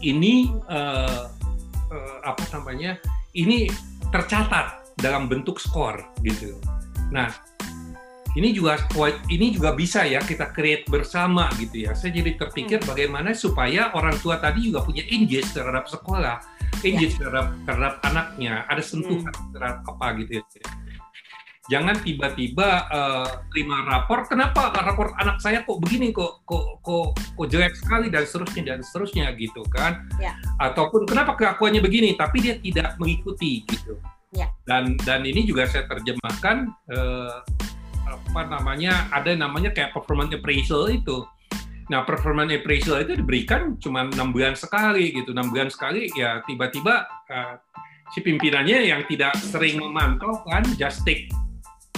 [0.04, 1.32] ini uh,
[1.88, 3.00] uh, apa namanya?
[3.32, 3.72] Ini
[4.12, 6.60] tercatat dalam bentuk skor gitu.
[7.16, 7.32] Nah,
[8.36, 8.76] ini juga
[9.32, 11.96] ini juga bisa ya kita create bersama gitu ya.
[11.96, 12.88] Saya jadi terpikir hmm.
[12.92, 16.44] bagaimana supaya orang tua tadi juga punya engage terhadap sekolah,
[16.84, 17.26] engage ya.
[17.26, 19.52] terhadap terhadap anaknya, ada sentuhan hmm.
[19.56, 20.46] terhadap apa gitu ya.
[21.66, 27.48] Jangan tiba-tiba uh, terima rapor, kenapa rapor anak saya kok begini, kok kok kok, kok
[27.50, 30.06] jelek sekali dan seterusnya dan seterusnya gitu kan?
[30.22, 30.38] Ya.
[30.62, 33.98] Ataupun kenapa kelakuannya begini, tapi dia tidak mengikuti gitu.
[34.36, 34.52] Ya.
[34.70, 37.42] Dan dan ini juga saya terjemahkan uh,
[38.06, 41.26] apa namanya ada namanya kayak performance appraisal itu.
[41.86, 47.06] Nah, performance appraisal itu diberikan cuma enam bulan sekali gitu, enam bulan sekali ya tiba-tiba
[47.30, 47.56] uh,
[48.14, 51.30] si pimpinannya yang tidak sering memantau kan just take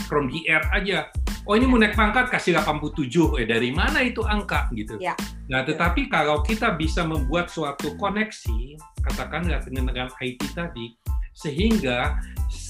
[0.07, 1.11] from the air aja.
[1.47, 4.99] Oh ini mau naik pangkat kasih 87, eh dari mana itu angka gitu.
[4.99, 5.15] Ya.
[5.47, 10.99] Nah tetapi kalau kita bisa membuat suatu koneksi, katakanlah dengan dengan IT tadi,
[11.31, 12.19] sehingga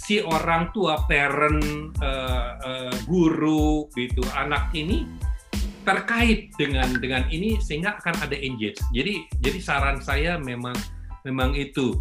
[0.08, 5.04] si orang tua, parent, uh, uh, guru, gitu, anak ini
[5.84, 8.80] terkait dengan dengan ini sehingga akan ada engage.
[8.96, 10.76] Jadi jadi saran saya memang
[11.28, 12.00] memang itu.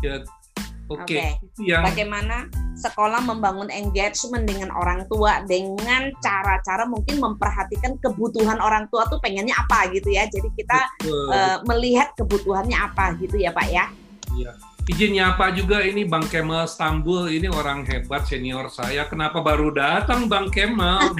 [0.00, 0.24] Ya,
[0.88, 1.04] Oke.
[1.04, 1.36] Okay.
[1.36, 1.68] Okay.
[1.68, 1.84] Yang...
[1.92, 2.36] Bagaimana
[2.80, 9.52] sekolah membangun engagement dengan orang tua dengan cara-cara mungkin memperhatikan kebutuhan orang tua tuh pengennya
[9.52, 10.24] apa gitu ya.
[10.28, 10.80] Jadi kita
[11.32, 13.84] uh, melihat kebutuhannya apa gitu ya Pak ya.
[14.32, 14.52] Iya
[14.88, 19.04] Izinnya apa juga ini Bang Kemal Stambul ini orang hebat senior saya.
[19.04, 21.12] Kenapa baru datang Bang Kemal?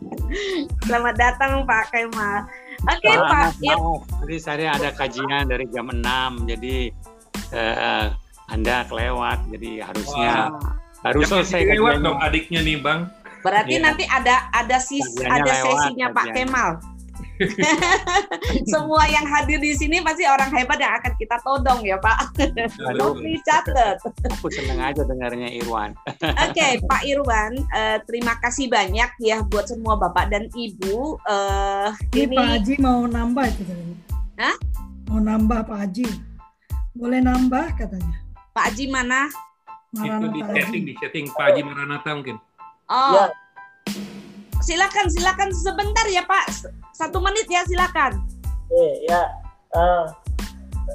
[0.88, 2.48] Selamat datang Pak Kemal.
[2.88, 3.48] Oke okay, Pak.
[4.24, 6.88] Jadi saya ada kajian dari jam 6 jadi
[7.52, 8.16] uh,
[8.48, 11.04] Anda kelewat jadi harusnya wow.
[11.04, 13.12] harus selesai kelewat dong adiknya nih Bang.
[13.44, 13.84] Berarti yeah.
[13.92, 16.95] nanti ada ada sis ada lewat, sesinya Pak Kemal.
[18.72, 22.36] Semua yang hadir di sini pasti orang hebat yang akan kita todong ya Pak.
[22.96, 24.00] Nopi catat.
[24.38, 25.92] Aku seneng aja dengarnya Irwan.
[26.06, 31.20] Oke okay, Pak Irwan, uh, terima kasih banyak ya buat semua Bapak dan Ibu.
[31.24, 33.62] Uh, ini, Pak Haji mau nambah itu
[34.36, 34.56] Hah?
[35.12, 36.06] Mau nambah Pak Haji.
[36.96, 38.16] Boleh nambah katanya.
[38.56, 39.28] Pak Haji mana?
[39.96, 42.36] Maranata itu di setting, di setting Pak Haji Maranata mungkin.
[42.88, 43.12] Oh.
[43.16, 43.24] Ya.
[44.64, 48.24] Silakan, silakan sebentar ya Pak satu menit ya silakan.
[48.72, 49.28] Oke ya,
[49.76, 50.08] uh,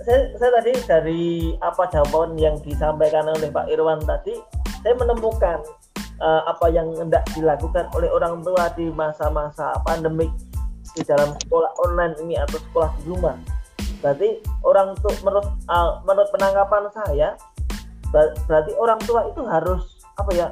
[0.02, 1.24] saya, saya tadi dari
[1.62, 4.34] apa jawaban yang disampaikan oleh Pak Irwan tadi,
[4.82, 5.62] saya menemukan
[6.18, 10.34] uh, apa yang hendak dilakukan oleh orang tua di masa-masa pandemik
[10.98, 13.38] di dalam sekolah online ini atau sekolah di rumah.
[14.02, 17.30] Berarti orang tua menurut uh, menurut penangkapan saya
[18.12, 20.48] berarti orang tua itu harus apa ya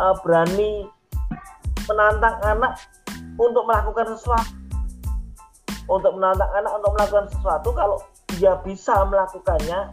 [0.00, 0.88] uh, berani
[1.84, 2.80] menantang anak
[3.36, 4.65] untuk melakukan sesuatu
[5.86, 7.96] untuk menantang anak untuk melakukan sesuatu kalau
[8.36, 9.90] dia bisa melakukannya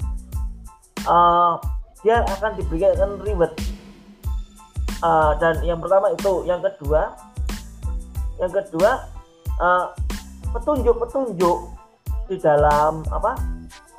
[1.06, 1.56] uh,
[2.04, 3.54] dia akan diberikan reward.
[5.04, 7.12] Uh, dan yang pertama itu yang kedua
[8.40, 9.04] yang kedua
[9.60, 9.92] uh,
[10.56, 11.58] petunjuk-petunjuk
[12.32, 13.36] di dalam apa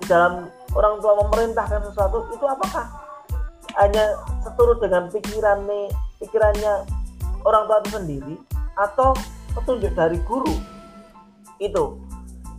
[0.01, 2.89] di dalam orang tua memerintahkan sesuatu itu apakah
[3.77, 5.93] hanya seturut dengan pikiran nih
[6.25, 6.89] pikirannya
[7.45, 8.35] orang tua itu sendiri
[8.81, 9.13] atau
[9.55, 10.74] petunjuk dari guru
[11.59, 11.99] itu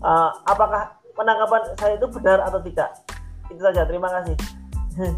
[0.04, 2.92] uh, apakah penangkapan saya itu benar atau tidak
[3.52, 4.36] itu saja terima kasih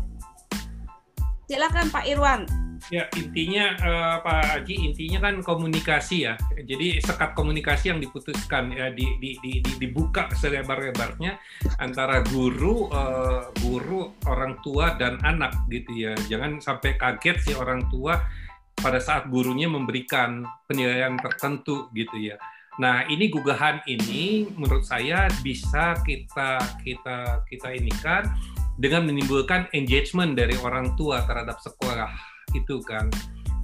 [1.49, 2.45] silakan Pak Irwan
[2.87, 6.39] Ya intinya uh, Pak Haji intinya kan komunikasi ya.
[6.55, 11.35] Jadi sekat komunikasi yang diputuskan ya di, di, di, di dibuka selebar-lebarnya
[11.83, 16.15] antara guru uh, guru orang tua dan anak gitu ya.
[16.31, 18.23] Jangan sampai kaget si orang tua
[18.77, 22.39] pada saat gurunya memberikan penilaian tertentu gitu ya.
[22.77, 28.29] Nah, ini gugahan ini menurut saya bisa kita kita kita ini kan
[28.77, 32.13] dengan menimbulkan engagement dari orang tua terhadap sekolah
[32.53, 33.09] itu kan.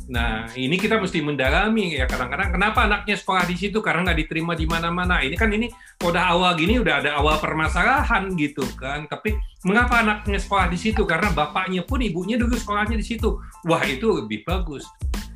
[0.04, 4.52] Nah, ini kita mesti mendalami ya kadang-kadang kenapa anaknya sekolah di situ karena nggak diterima
[4.52, 5.24] di mana-mana.
[5.24, 5.72] Ini kan ini
[6.04, 9.08] udah awal gini udah ada awal permasalahan gitu kan.
[9.08, 11.08] Tapi mengapa anaknya sekolah di situ?
[11.08, 13.40] Karena bapaknya pun ibunya dulu sekolahnya di situ.
[13.64, 14.84] Wah, itu lebih bagus.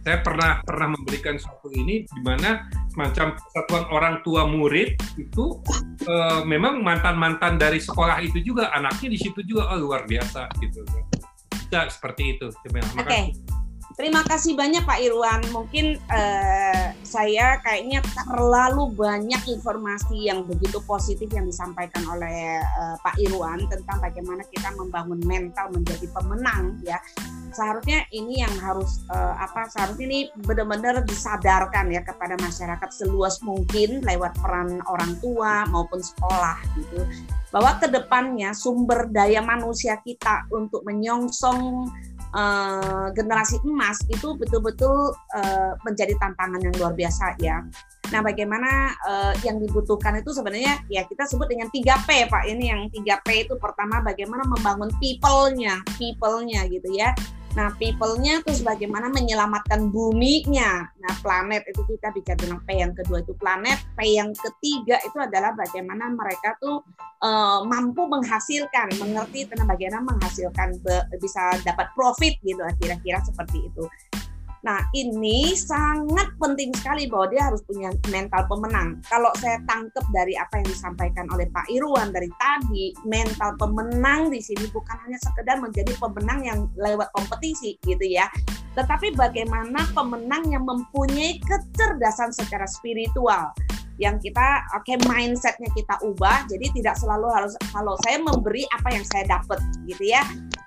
[0.08, 2.64] Saya pernah pernah memberikan suatu ini di mana
[2.96, 5.60] semacam persatuan orang tua murid itu
[6.08, 10.88] uh, memang mantan-mantan dari sekolah itu juga anaknya di situ juga oh, luar biasa gitu.
[11.52, 12.48] Bisa seperti itu.
[12.48, 13.04] Oke.
[13.04, 13.36] Okay.
[13.98, 15.42] Terima kasih banyak Pak Irwan.
[15.50, 23.18] Mungkin uh, saya kayaknya terlalu banyak informasi yang begitu positif yang disampaikan oleh uh, Pak
[23.18, 27.02] Irwan tentang bagaimana kita membangun mental menjadi pemenang ya.
[27.50, 29.66] Seharusnya ini yang harus uh, apa?
[29.66, 36.62] Seharusnya ini benar-benar disadarkan ya kepada masyarakat seluas mungkin lewat peran orang tua maupun sekolah
[36.78, 37.02] gitu.
[37.50, 41.90] Bahwa ke depannya sumber daya manusia kita untuk menyongsong
[42.34, 47.64] uh, generasi emas itu betul-betul uh, menjadi tantangan yang luar biasa ya.
[48.08, 52.44] Nah, bagaimana uh, yang dibutuhkan itu sebenarnya ya kita sebut dengan 3P Pak.
[52.48, 57.12] Ini yang 3P itu pertama bagaimana membangun people-nya, people-nya gitu ya.
[57.58, 60.86] Nah, people-nya terus bagaimana menyelamatkan buminya.
[61.02, 65.18] Nah, planet itu kita bicara tentang P yang kedua itu planet, P yang ketiga itu
[65.18, 66.86] adalah bagaimana mereka tuh
[67.26, 70.78] uh, mampu menghasilkan, mengerti tentang bagaimana menghasilkan
[71.18, 73.90] bisa dapat profit gitu kira-kira seperti itu.
[74.68, 79.00] Nah, ini sangat penting sekali bahwa dia harus punya mental pemenang.
[79.08, 84.44] Kalau saya tangkap dari apa yang disampaikan oleh Pak Irwan dari tadi, mental pemenang di
[84.44, 88.28] sini bukan hanya sekedar menjadi pemenang yang lewat kompetisi gitu ya,
[88.76, 93.56] tetapi bagaimana pemenang yang mempunyai kecerdasan secara spiritual
[93.98, 98.94] yang kita oke okay, mindsetnya kita ubah jadi tidak selalu harus kalau saya memberi apa
[98.94, 100.22] yang saya dapat gitu ya.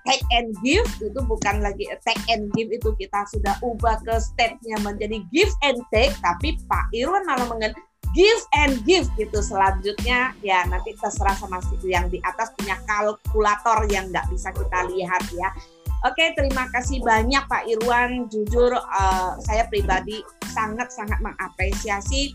[0.08, 4.80] Take and give itu bukan lagi take and give itu kita sudah ubah ke stepnya
[4.82, 7.76] menjadi give and take tapi Pak Irwan malah mengen
[8.16, 9.38] give and give gitu.
[9.38, 14.88] Selanjutnya ya nanti terserah sama situ yang di atas punya kalkulator yang nggak bisa kita
[14.90, 15.48] lihat ya
[16.00, 18.24] Oke, terima kasih banyak Pak Irwan.
[18.32, 22.32] Jujur, uh, saya pribadi sangat-sangat mengapresiasi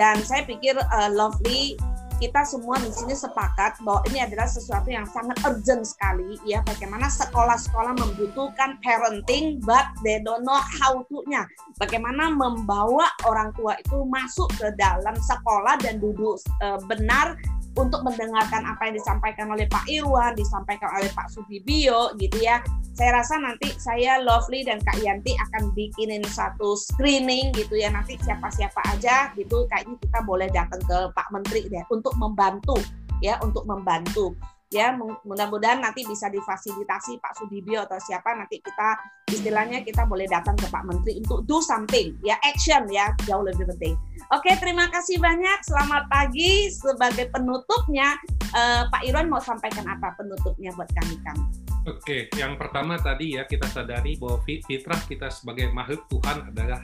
[0.00, 1.76] dan saya pikir uh, Lovely
[2.22, 7.10] kita semua di sini sepakat bahwa ini adalah sesuatu yang sangat urgent sekali ya bagaimana
[7.10, 11.42] sekolah-sekolah membutuhkan parenting but they don't know how to-nya.
[11.82, 17.34] Bagaimana membawa orang tua itu masuk ke dalam sekolah dan duduk uh, benar
[17.72, 22.60] untuk mendengarkan apa yang disampaikan oleh Pak Irwan, disampaikan oleh Pak Sudibyo gitu ya.
[22.92, 28.20] Saya rasa nanti saya Lovely dan Kak Yanti akan bikinin satu screening gitu ya nanti
[28.20, 32.76] siapa-siapa aja gitu kayaknya kita boleh datang ke Pak Menteri deh untuk membantu
[33.24, 34.36] ya untuk membantu
[34.72, 38.96] ya mudah-mudahan nanti bisa difasilitasi Pak Sudibyo atau siapa nanti kita
[39.28, 43.68] istilahnya kita boleh datang ke Pak Menteri untuk do something ya action ya jauh lebih
[43.76, 43.94] penting.
[44.32, 48.16] Oke terima kasih banyak selamat pagi sebagai penutupnya
[48.56, 51.44] eh, Pak Irwan mau sampaikan apa penutupnya buat kami kami.
[51.84, 56.80] Oke yang pertama tadi ya kita sadari bahwa fitrah kita sebagai makhluk Tuhan adalah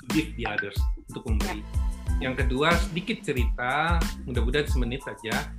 [0.00, 0.80] to give the others
[1.12, 1.60] untuk memberi.
[1.60, 1.88] Ya.
[2.18, 5.52] Yang kedua sedikit cerita mudah-mudahan semenit saja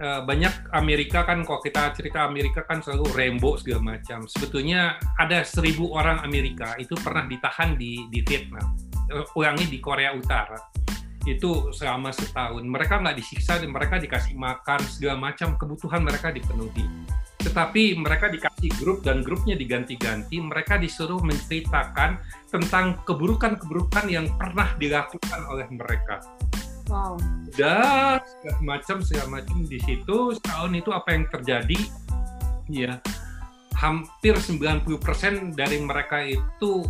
[0.00, 4.24] Eh, banyak Amerika kan kalau kita cerita Amerika kan selalu rainbow segala macam.
[4.24, 8.80] Sebetulnya ada seribu orang Amerika itu pernah ditahan di di Vietnam,
[9.12, 10.56] uh, ulangi di Korea Utara
[11.28, 12.64] itu selama setahun.
[12.64, 16.88] Mereka nggak disiksa dan mereka dikasih makan segala macam kebutuhan mereka dipenuhi.
[17.44, 20.40] Tetapi mereka dikasih grup dan grupnya diganti-ganti.
[20.40, 26.24] Mereka disuruh menceritakan tentang keburukan-keburukan yang pernah dilakukan oleh mereka
[26.90, 27.22] Wow.
[27.54, 31.80] Dan segala macam segala macam di situ setahun itu apa yang terjadi?
[32.66, 32.98] Ya,
[33.78, 36.86] hampir 90% dari mereka itu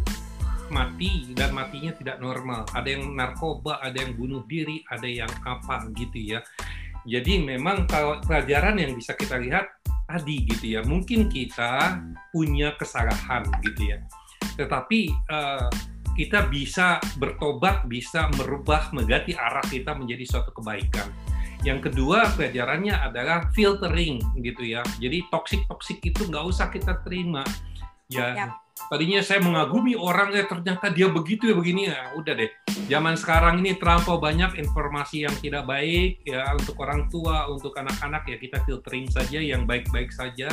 [0.72, 2.64] mati dan matinya tidak normal.
[2.72, 6.40] Ada yang narkoba, ada yang bunuh diri, ada yang apa gitu ya.
[7.04, 9.68] Jadi memang kalau pelajaran yang bisa kita lihat
[10.08, 12.00] tadi gitu ya, mungkin kita
[12.32, 13.98] punya kesalahan gitu ya.
[14.56, 15.68] Tetapi uh,
[16.20, 21.08] kita bisa bertobat, bisa merubah, mengganti arah kita menjadi suatu kebaikan.
[21.64, 24.84] Yang kedua pelajarannya adalah filtering gitu ya.
[25.00, 27.40] Jadi toxic toxic itu nggak usah kita terima.
[28.10, 28.46] Ya, ya.
[28.90, 32.50] tadinya saya mengagumi orang ya ternyata dia begitu ya begini ya udah deh
[32.90, 38.26] zaman sekarang ini terlampau banyak informasi yang tidak baik ya untuk orang tua untuk anak-anak
[38.26, 40.50] ya kita filtering saja yang baik-baik saja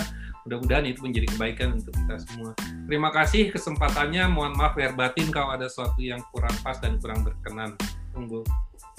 [0.48, 2.52] mudah-mudahan itu menjadi kebaikan untuk kita semua
[2.88, 7.28] terima kasih kesempatannya mohon maaf lahir batin kalau ada sesuatu yang kurang pas dan kurang
[7.28, 7.76] berkenan
[8.16, 8.48] tunggu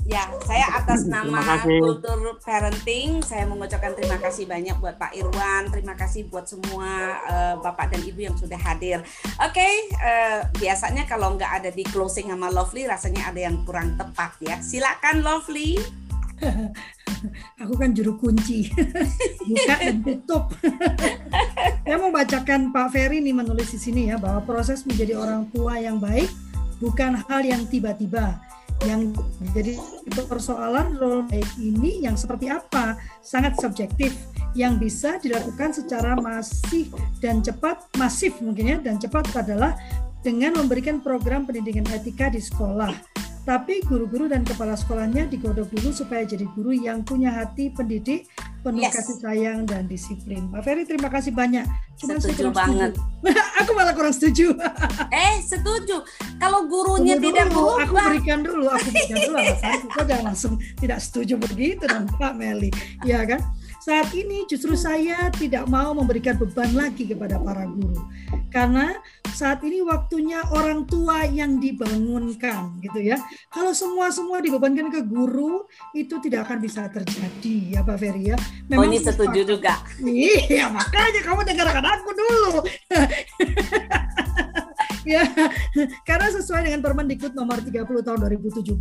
[0.07, 1.59] Ya, saya atas nama.
[1.61, 7.55] Kultur Parenting, saya mengucapkan terima kasih banyak buat Pak Irwan, terima kasih buat semua eh,
[7.61, 9.05] Bapak dan Ibu yang sudah hadir.
[9.43, 14.33] Oke, eh, biasanya kalau nggak ada di closing sama Lovely, rasanya ada yang kurang tepat
[14.41, 14.57] ya.
[14.65, 15.77] Silakan Lovely.
[17.63, 18.71] Aku kan juru kunci.
[19.47, 20.55] Buka dan tutup.
[21.85, 25.81] Saya mau bacakan Pak Ferry nih menulis di sini ya bahwa proses menjadi orang tua
[25.81, 26.29] yang baik
[26.79, 28.39] bukan hal yang tiba-tiba.
[28.87, 29.19] Yang
[29.59, 29.75] jadi
[30.31, 34.15] persoalan role baik ini yang seperti apa sangat subjektif
[34.55, 36.87] yang bisa dilakukan secara masif
[37.19, 39.75] dan cepat masif mungkin ya dan cepat adalah
[40.23, 42.95] dengan memberikan program pendidikan etika di sekolah
[43.49, 48.29] tapi guru-guru dan kepala sekolahnya digodok dulu supaya jadi guru yang punya hati pendidik,
[48.61, 48.93] penuh Yes.
[48.93, 50.53] kasih sayang dan disiplin.
[50.53, 51.65] Pak Ferry terima kasih banyak.
[51.97, 52.93] Cuma Setuju banget.
[52.93, 53.41] setuju.
[53.65, 54.53] Aku malah kurang setuju.
[55.09, 56.05] Eh, setuju.
[56.37, 59.79] Kalau gurunya Tunggu tidak dulu, aku berubah, berikan dulu, aku berikan dulu alasan.
[59.97, 62.69] Kok jangan langsung tidak setuju begitu dan Pak Meli,
[63.03, 63.41] ya kan?
[63.79, 68.03] Saat ini justru saya tidak mau memberikan beban lagi kepada para guru.
[68.51, 68.99] Karena
[69.31, 73.23] saat ini waktunya orang tua yang dibangunkan gitu ya.
[73.55, 75.63] Kalau semua-semua dibebankan ke guru
[75.95, 78.37] itu tidak akan bisa terjadi ya Pak Ferry ya.
[78.75, 79.79] oh ini setuju juga.
[80.03, 82.53] Iya, makanya kamu dengarkan aku dulu.
[85.09, 85.25] ya,
[86.09, 88.77] karena sesuai dengan Permendikbud nomor 30 tahun 2017,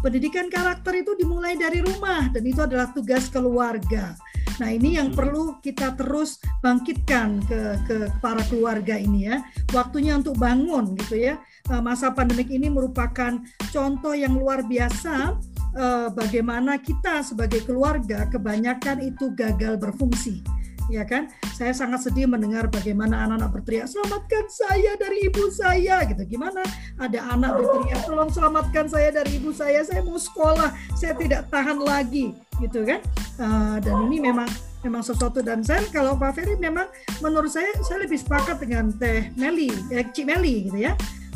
[0.00, 4.16] pendidikan karakter itu dimulai dari rumah dan itu adalah tugas keluarga.
[4.60, 9.40] Nah, ini yang perlu kita terus bangkitkan ke ke para keluarga ini ya.
[9.72, 11.40] Waktunya untuk bangun gitu ya.
[11.70, 13.40] Eh, Masa pandemik ini merupakan
[13.72, 15.40] contoh yang luar biasa
[15.72, 21.30] eh, bagaimana kita sebagai keluarga kebanyakan itu gagal berfungsi ya kan?
[21.54, 26.22] Saya sangat sedih mendengar bagaimana anak-anak berteriak selamatkan saya dari ibu saya gitu.
[26.38, 26.62] Gimana?
[26.98, 31.78] Ada anak berteriak tolong selamatkan saya dari ibu saya saya mau sekolah saya tidak tahan
[31.82, 32.98] lagi gitu kan?
[33.38, 34.48] Eh, dan ini memang
[34.82, 35.40] memang sesuatu.
[35.40, 36.90] Dan saya kalau Pak Ferry memang
[37.22, 40.92] menurut saya saya lebih sepakat dengan Teh Meli eh, Cik Meli gitu ya.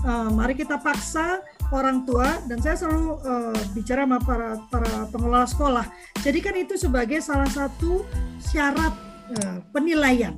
[0.06, 1.42] Eh, mari kita paksa
[1.74, 5.86] orang tua dan saya selalu eh, bicara sama para para pengelola sekolah.
[6.22, 8.06] Jadikan itu sebagai salah satu
[8.38, 10.34] syarat eh, penilaian.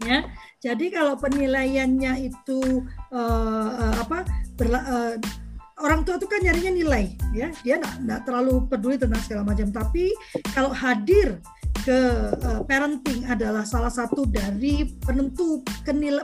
[0.00, 0.24] Ya
[0.60, 4.28] jadi kalau penilaiannya itu eh, eh, apa
[4.60, 5.14] berla- eh,
[5.80, 7.48] orang tua itu kan nyarinya nilai ya.
[7.64, 9.72] Dia nggak terlalu peduli tentang segala macam.
[9.72, 10.12] Tapi
[10.52, 11.40] kalau hadir
[11.80, 12.00] ke
[12.36, 15.64] eh, parenting adalah salah satu dari penentu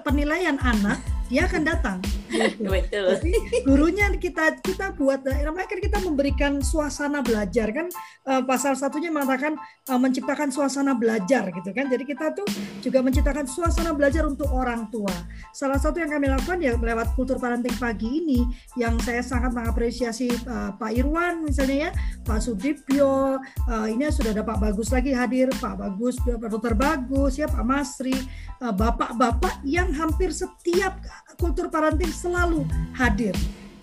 [0.04, 1.98] penilaian anak dia akan datang
[2.30, 2.70] gitu.
[2.74, 3.06] Betul.
[3.22, 7.86] Jadi gurunya kita kita buat eh, namanya kan kita memberikan suasana belajar kan
[8.26, 9.56] eh, pasal satunya mengatakan
[9.86, 11.86] eh, menciptakan suasana belajar gitu kan.
[11.88, 12.46] Jadi kita tuh
[12.82, 15.12] juga menciptakan suasana belajar untuk orang tua.
[15.54, 18.40] Salah satu yang kami lakukan ya lewat kultur parenting pagi ini
[18.78, 20.28] yang saya sangat mengapresiasi
[20.76, 21.90] Pak Irwan misalnya ya,
[22.26, 23.38] Pak Sudipyo,
[23.70, 27.64] eh, ini sudah ada Pak Bagus lagi hadir, Pak Bagus, Pak Dokter Bagus ya, Pak
[27.64, 28.16] Masri,
[28.56, 30.96] bapak-bapak yang hampir setiap
[31.36, 32.64] kultur parenting selalu
[32.96, 33.36] hadir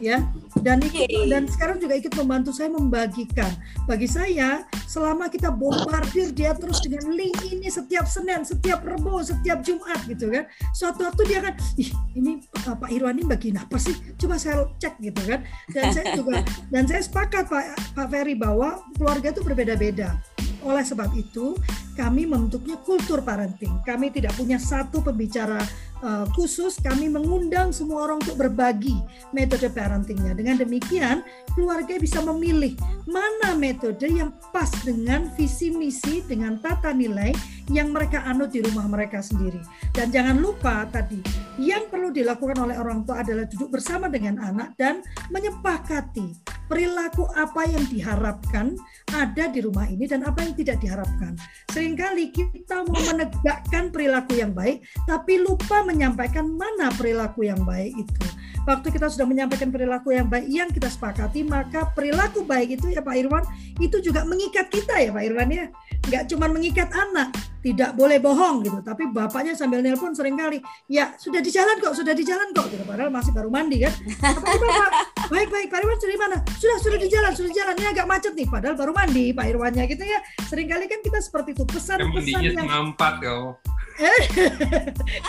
[0.04, 0.20] ya.
[0.60, 1.32] Dan ikut Yeay.
[1.32, 3.52] dan sekarang juga ikut membantu saya membagikan.
[3.88, 9.66] Bagi saya selama kita bombardir dia terus dengan link ini setiap Senin setiap Rebo setiap
[9.66, 13.80] Jumat gitu kan suatu waktu dia kan ih ini uh, Pak Irwan ini bagiin apa
[13.80, 13.96] sih?
[14.20, 15.42] Coba saya cek gitu kan.
[15.72, 20.20] Dan saya juga dan saya sepakat Pak Pak Ferry bahwa keluarga itu berbeda-beda.
[20.64, 21.60] Oleh sebab itu
[22.00, 23.84] kami membentuknya kultur parenting.
[23.84, 25.60] Kami tidak punya satu pembicara
[26.04, 29.00] uh, khusus kami mengundang semua orang untuk berbagi
[29.32, 30.36] metode parentingnya.
[30.36, 31.24] Dengan demikian,
[31.56, 32.76] keluarga bisa memilih
[33.08, 37.32] mana metode yang pas dengan visi misi, dengan tata nilai
[37.72, 39.64] yang mereka anut di rumah mereka sendiri.
[39.96, 41.24] Dan jangan lupa tadi,
[41.58, 45.00] yang perlu dilakukan oleh orang tua adalah duduk bersama dengan anak dan
[45.32, 48.76] menyepakati perilaku apa yang diharapkan
[49.12, 51.36] ada di rumah ini dan apa yang tidak diharapkan.
[51.72, 58.26] Seringkali kita mau menegakkan perilaku yang baik, tapi lupa menyampaikan mana perilaku yang baik itu.
[58.64, 63.04] Waktu kita sudah menyampaikan perilaku yang baik yang kita sepakati, maka perilaku baik itu ya
[63.04, 63.44] Pak Irwan,
[63.84, 65.66] itu juga mengikat kita ya Pak Irwan ya.
[66.08, 68.80] Nggak cuma mengikat anak, tidak boleh bohong gitu.
[68.84, 70.60] Tapi bapaknya sambil nelpon sering kali,
[70.92, 72.68] ya sudah di jalan kok, sudah di jalan kok.
[72.68, 72.84] Gitu.
[72.84, 73.94] Padahal masih baru mandi kan.
[74.20, 74.92] Apa ini, Pak?
[75.32, 75.68] Baik, baik.
[75.72, 76.38] Pak Irwan sudah di mana?
[76.60, 77.74] Sudah, sudah di jalan, sudah di jalan.
[77.80, 78.48] Ini agak macet nih.
[78.52, 80.20] Padahal baru mandi Pak Irwannya gitu ya.
[80.52, 81.64] Seringkali kan kita seperti itu.
[81.64, 83.56] Pesan-pesan yang setengah empat kau.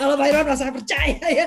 [0.00, 1.46] Kalau Pak Irwan saya percaya ya.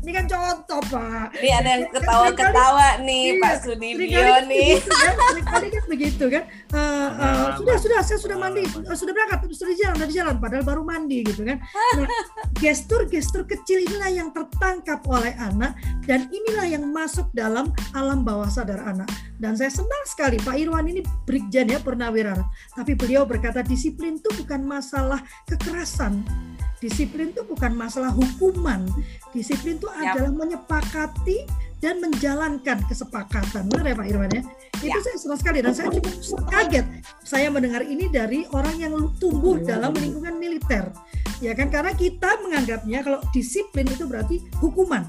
[0.00, 1.34] Ini kan contoh Pak.
[1.42, 4.70] Ini ada yang ketawa-ketawa nih Iya, Pak Sudibyo sering kali nih.
[4.84, 6.44] Kan, sering kali kan begitu kan.
[6.74, 10.13] Eh, eh, sudah sudah saya sudah mandi, eh, sudah berangkat, sudah di jalan, sudah di
[10.14, 11.58] jalan, padahal baru mandi gitu kan.
[11.98, 12.06] Nah,
[12.62, 15.74] gestur-gestur kecil inilah yang tertangkap oleh anak
[16.06, 19.10] dan inilah yang masuk dalam alam bawah sadar anak.
[19.34, 22.38] Dan saya senang sekali Pak Irwan ini Brigjen ya purnawira,
[22.78, 25.18] tapi beliau berkata disiplin itu bukan masalah
[25.50, 26.22] kekerasan.
[26.78, 28.84] Disiplin itu bukan masalah hukuman.
[29.32, 31.48] Disiplin itu adalah menyepakati
[31.84, 33.68] dan menjalankan kesepakatan.
[33.68, 34.42] Benar ya Pak Irwan ya?
[34.80, 36.86] Itu saya senang sekali dan saya cukup kaget
[37.20, 40.88] saya mendengar ini dari orang yang tumbuh dalam lingkungan militer.
[41.44, 45.04] Ya kan karena kita menganggapnya kalau disiplin itu berarti hukuman.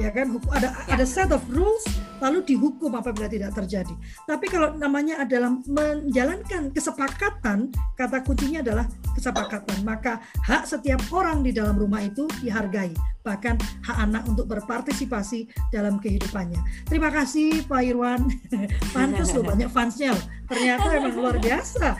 [0.00, 1.84] Ya kan hukum ada ada set of rules
[2.22, 3.92] lalu dihukum apabila tidak terjadi.
[4.24, 9.82] Tapi kalau namanya adalah menjalankan kesepakatan, kata kuncinya adalah kesepakatan.
[9.82, 15.98] Maka hak setiap orang di dalam rumah itu dihargai, bahkan hak anak untuk berpartisipasi dalam
[15.98, 16.62] kehidupannya.
[16.86, 18.22] Terima kasih Pak Irwan.
[18.94, 20.24] Pantas loh banyak fansnya loh.
[20.46, 21.98] Ternyata memang luar biasa.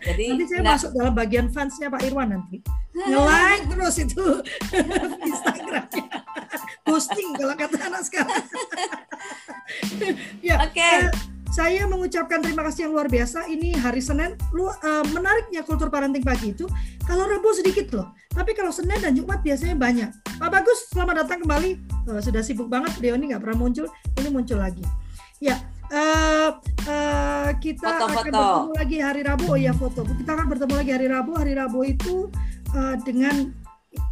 [0.00, 2.58] Jadi Nanti saya nggak- masuk dalam bagian fansnya Pak Irwan nanti.
[2.98, 4.26] Nge-like terus itu
[5.28, 6.04] Instagramnya.
[6.88, 8.42] Posting kalau kata anak sekarang.
[10.40, 10.80] ya, Oke.
[10.80, 11.08] eh,
[11.48, 13.48] saya mengucapkan terima kasih yang luar biasa.
[13.48, 16.64] Ini hari Senin, lu eh, menariknya kultur parenting pagi itu
[17.04, 20.10] kalau Rabu sedikit loh, tapi kalau Senin dan Jumat biasanya banyak.
[20.38, 21.70] Pak Bagus, selamat datang kembali.
[22.08, 23.86] Eh, sudah sibuk banget, beliau ini nggak pernah muncul,
[24.16, 24.84] ini muncul lagi.
[25.38, 25.54] Ya,
[25.88, 26.50] eh,
[26.84, 28.32] eh, kita akan Foto-foto.
[28.32, 29.44] bertemu lagi hari Rabu.
[29.48, 30.00] Oh ya foto.
[30.02, 31.32] Kita akan bertemu lagi hari Rabu.
[31.38, 32.14] Hari Rabu itu
[32.74, 33.34] eh, dengan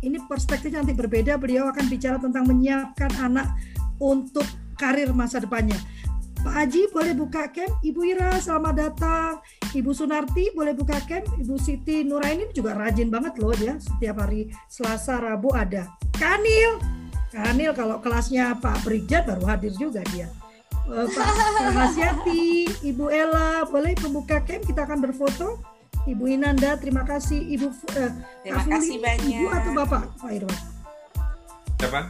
[0.01, 1.37] ini perspektifnya nanti berbeda.
[1.37, 3.47] Beliau akan bicara tentang menyiapkan anak
[4.01, 4.45] untuk
[4.77, 5.77] karir masa depannya.
[6.47, 9.43] Pak Haji boleh buka camp, Ibu Ira selamat datang,
[9.75, 14.55] Ibu Sunarti boleh buka camp, Ibu Siti Nuraini juga rajin banget loh dia setiap hari
[14.71, 15.91] Selasa Rabu ada.
[16.15, 16.79] Kanil,
[17.35, 20.31] Kanil kalau kelasnya Pak Brigjen baru hadir juga dia.
[20.87, 21.27] Eh, Pak
[21.75, 25.59] Hasyati, Ibu Ella boleh membuka camp kita akan berfoto.
[26.07, 28.11] Ibu Inanda terima kasih, Ibu eh,
[28.41, 29.27] Terima Kak kasih Fuli, banyak.
[29.27, 30.59] Ibu atau Bapak Pak Irwan?
[31.77, 32.01] Siapa?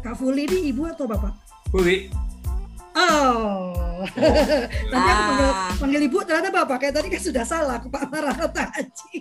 [0.00, 1.32] Kak Fuli ini Ibu atau Bapak?
[1.70, 2.08] Uli.
[2.94, 3.74] Oh.
[4.86, 5.70] Nanti aku panggil, Ah.
[5.74, 9.18] panggil ibu ternyata bapak kayak tadi kan sudah salah aku Pak Maranata Haji.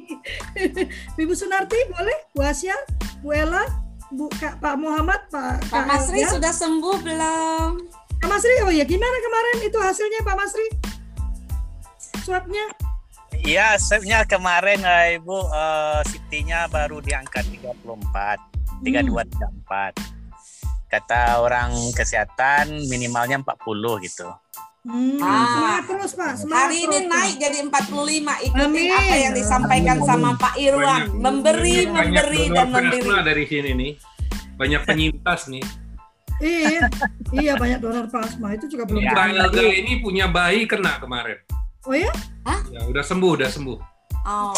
[1.23, 2.17] Ibu Sunarti boleh?
[2.31, 2.77] Bu Asia,
[3.25, 3.65] Bu Ella,
[4.13, 6.37] Bu Kak, Pak Muhammad, Pak Pak Kak Masri Elga.
[6.37, 7.71] sudah sembuh belum?
[8.21, 10.67] Pak Masri oh ya gimana kemarin itu hasilnya Pak Masri?
[12.21, 12.65] Swabnya?
[13.41, 18.37] Iya, swabnya kemarin eh, Ibu eh, Sitinya baru diangkat 34,
[18.81, 19.97] 32 34.
[20.87, 23.49] Kata orang kesehatan minimalnya 40
[23.99, 24.29] gitu.
[24.83, 25.47] Hmm, Ah.
[25.49, 27.15] semangat terus Pak, semangat Hari ini terus, Pak.
[27.15, 28.91] naik jadi 45 ikutin Amin.
[28.91, 30.83] apa yang disampaikan sama Pak Irwan.
[31.07, 33.23] Banyak- Memberi, banyak memberi dan memberi.
[33.23, 33.91] dari sini nih.
[34.53, 35.63] Banyak penyintas nih.
[36.35, 36.91] Iya,
[37.31, 39.01] iya banyak donor plasma itu juga belum.
[39.01, 41.39] Elga ini punya bayi kena kemarin.
[41.83, 42.11] Oh ya?
[42.71, 43.77] Ya, udah sembuh, udah sembuh.
[44.23, 44.55] Oh,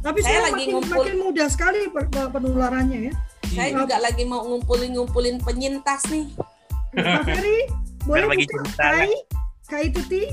[0.00, 0.96] Tapi Saya saya lagi makin, ngumpul.
[0.96, 3.14] makin mudah sekali pe- pe- penularannya ya.
[3.50, 6.30] saya juga lagi mau ngumpulin-ngumpulin penyintas nih.
[6.92, 7.66] Pak Ferry,
[8.04, 9.12] boleh cerita, Kai,
[9.66, 10.30] Kai Tuti,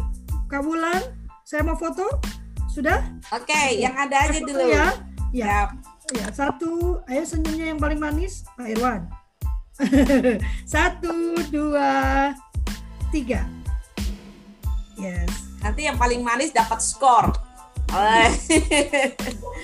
[0.48, 1.02] Kak Wulan,
[1.44, 2.06] saya mau foto.
[2.70, 3.02] Sudah?
[3.34, 4.70] Oke, yang ada aja dulu.
[4.70, 4.86] Ya, ya,
[5.34, 5.58] Ya,
[6.14, 6.26] ya.
[6.32, 9.02] Satu, ayo senyumnya yang paling manis, Pak Irwan.
[10.64, 12.32] Satu, dua,
[13.10, 13.44] tiga.
[14.96, 15.47] Yes.
[15.68, 17.36] Nanti yang paling manis dapat skor.
[17.88, 18.28] Oh,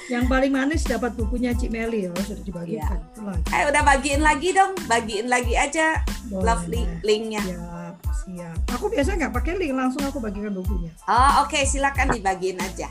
[0.08, 3.00] Yang paling manis dapat bukunya Cik Meli ya, sudah dibagikan.
[3.20, 3.44] Lagi.
[3.52, 6.44] Ayo udah bagiin lagi dong, bagiin lagi aja Boleh.
[6.46, 7.44] lovely linknya.
[7.44, 8.58] Siap, siap.
[8.72, 10.92] Aku biasa nggak pakai link, langsung aku bagikan bukunya.
[11.04, 12.88] Oh oke silakan dibagiin aja.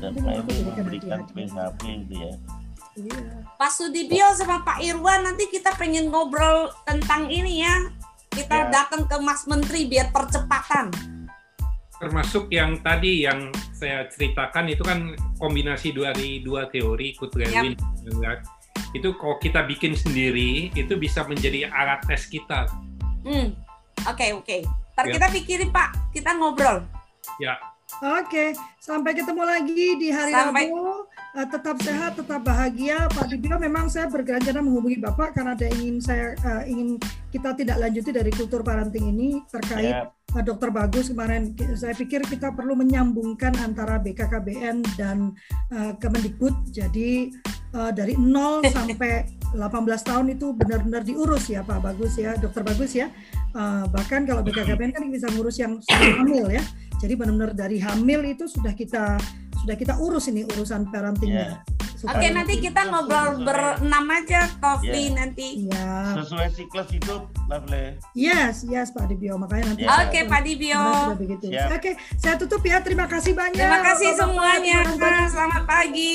[0.00, 1.18] Dan aku berikan memberikan.
[1.28, 2.32] PHP ya.
[2.92, 3.20] Iya.
[3.56, 7.76] Pak Sudibyo sama Pak Irwan nanti kita pengen ngobrol tentang ini ya.
[8.28, 8.68] Kita Ya.
[8.72, 10.88] datang ke Mas Menteri biar percepatan.
[12.02, 17.78] Termasuk yang tadi yang saya ceritakan itu kan kombinasi dua dari dua teori ikut Lewin.
[18.92, 22.66] Itu kalau kita bikin sendiri itu bisa menjadi alat tes kita.
[23.22, 23.54] Hmm.
[24.10, 24.66] Oke oke.
[24.92, 25.12] Ntar Ya.
[25.14, 26.82] kita pikirin Pak, kita ngobrol.
[27.38, 27.54] Ya,
[28.00, 31.06] Oke, sampai ketemu lagi di hari Sampai- Rabu.
[31.32, 33.08] Eh, tetap sehat, tetap bahagia.
[33.08, 37.00] Pak Dibio, memang saya berencana menghubungi Bapak karena ada ingin saya eh, ingin
[37.32, 41.56] kita tidak lanjuti dari kultur parenting ini terkait Ya, eh, Dokter Bagus kemarin.
[41.72, 45.32] Saya pikir kita perlu menyambungkan antara BKKBN dan
[45.72, 46.68] eh, Kemendikbud.
[46.68, 47.32] Jadi
[47.80, 52.96] eh, dari 0 sampai 18 tahun itu benar-benar diurus ya Pak Bagus ya, Dokter Bagus
[52.96, 53.12] ya.
[53.52, 56.64] Eh, bahkan kalau BKKBN kan bisa ngurus yang sudah hamil ya.
[56.98, 59.20] Jadi benar-benar dari hamil itu sudah kita
[59.62, 61.62] sudah kita urus ini urusan parentingnya.
[62.02, 65.48] Oke, Supaya- nanti kita ngobrol berenam aja, Tofli nanti.
[65.64, 66.18] Ya.
[66.18, 67.94] Sesuai siklus hidup, Lovely.
[68.12, 69.36] Yes, yes Pak Dibio.
[69.36, 69.84] Makanya nanti.
[69.84, 70.02] Ya.
[70.02, 70.82] Oke, Pak Dibio.
[70.82, 71.46] Sudah begitu.
[71.46, 71.68] Siap.
[71.70, 72.80] Oke, saya tutup ya.
[72.80, 73.54] Terima kasih banyak.
[73.54, 74.78] Terima kasih Bapak-bapak, semuanya.
[74.82, 75.26] teman-teman.
[75.28, 76.14] Selamat pagi.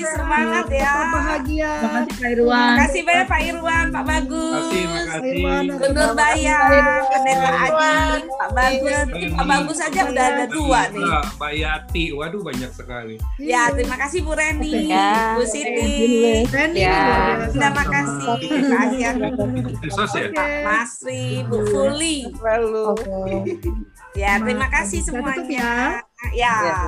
[0.00, 0.88] Semangat ya.
[0.88, 1.72] Tetap bahagia.
[1.76, 2.76] Terima kasih Pak Terima Irwan.
[2.78, 4.64] kasih banyak Pak Irwan, Pak Bagus.
[4.70, 5.32] Terima kasih.
[5.36, 6.70] Irwan, Gubernur Bayar,
[7.04, 7.70] Pendeta Adi,
[8.30, 8.98] Pak Bagus.
[9.36, 11.02] Pak Bagus aja udah ada dua nih.
[11.02, 13.16] Mbak Mbak Yati, waduh banyak sekali.
[13.36, 14.88] Ya, terima kasih Bu Reni, Oke.
[14.88, 15.25] Ya.
[15.34, 16.46] Bu Siti.
[16.46, 16.70] Ya.
[16.70, 17.58] biasa.
[17.58, 18.34] Terima kasih.
[18.38, 19.12] Terima kasih ya.
[19.90, 20.30] Sukses ya.
[20.30, 20.46] Oke.
[20.62, 22.16] Mas Sri, Bu Fuli.
[22.30, 23.58] Oke.
[24.14, 26.00] Ya, terima kasih semuanya.
[26.30, 26.54] ya.
[26.62, 26.86] Ya.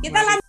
[0.00, 0.47] Kita lanjut.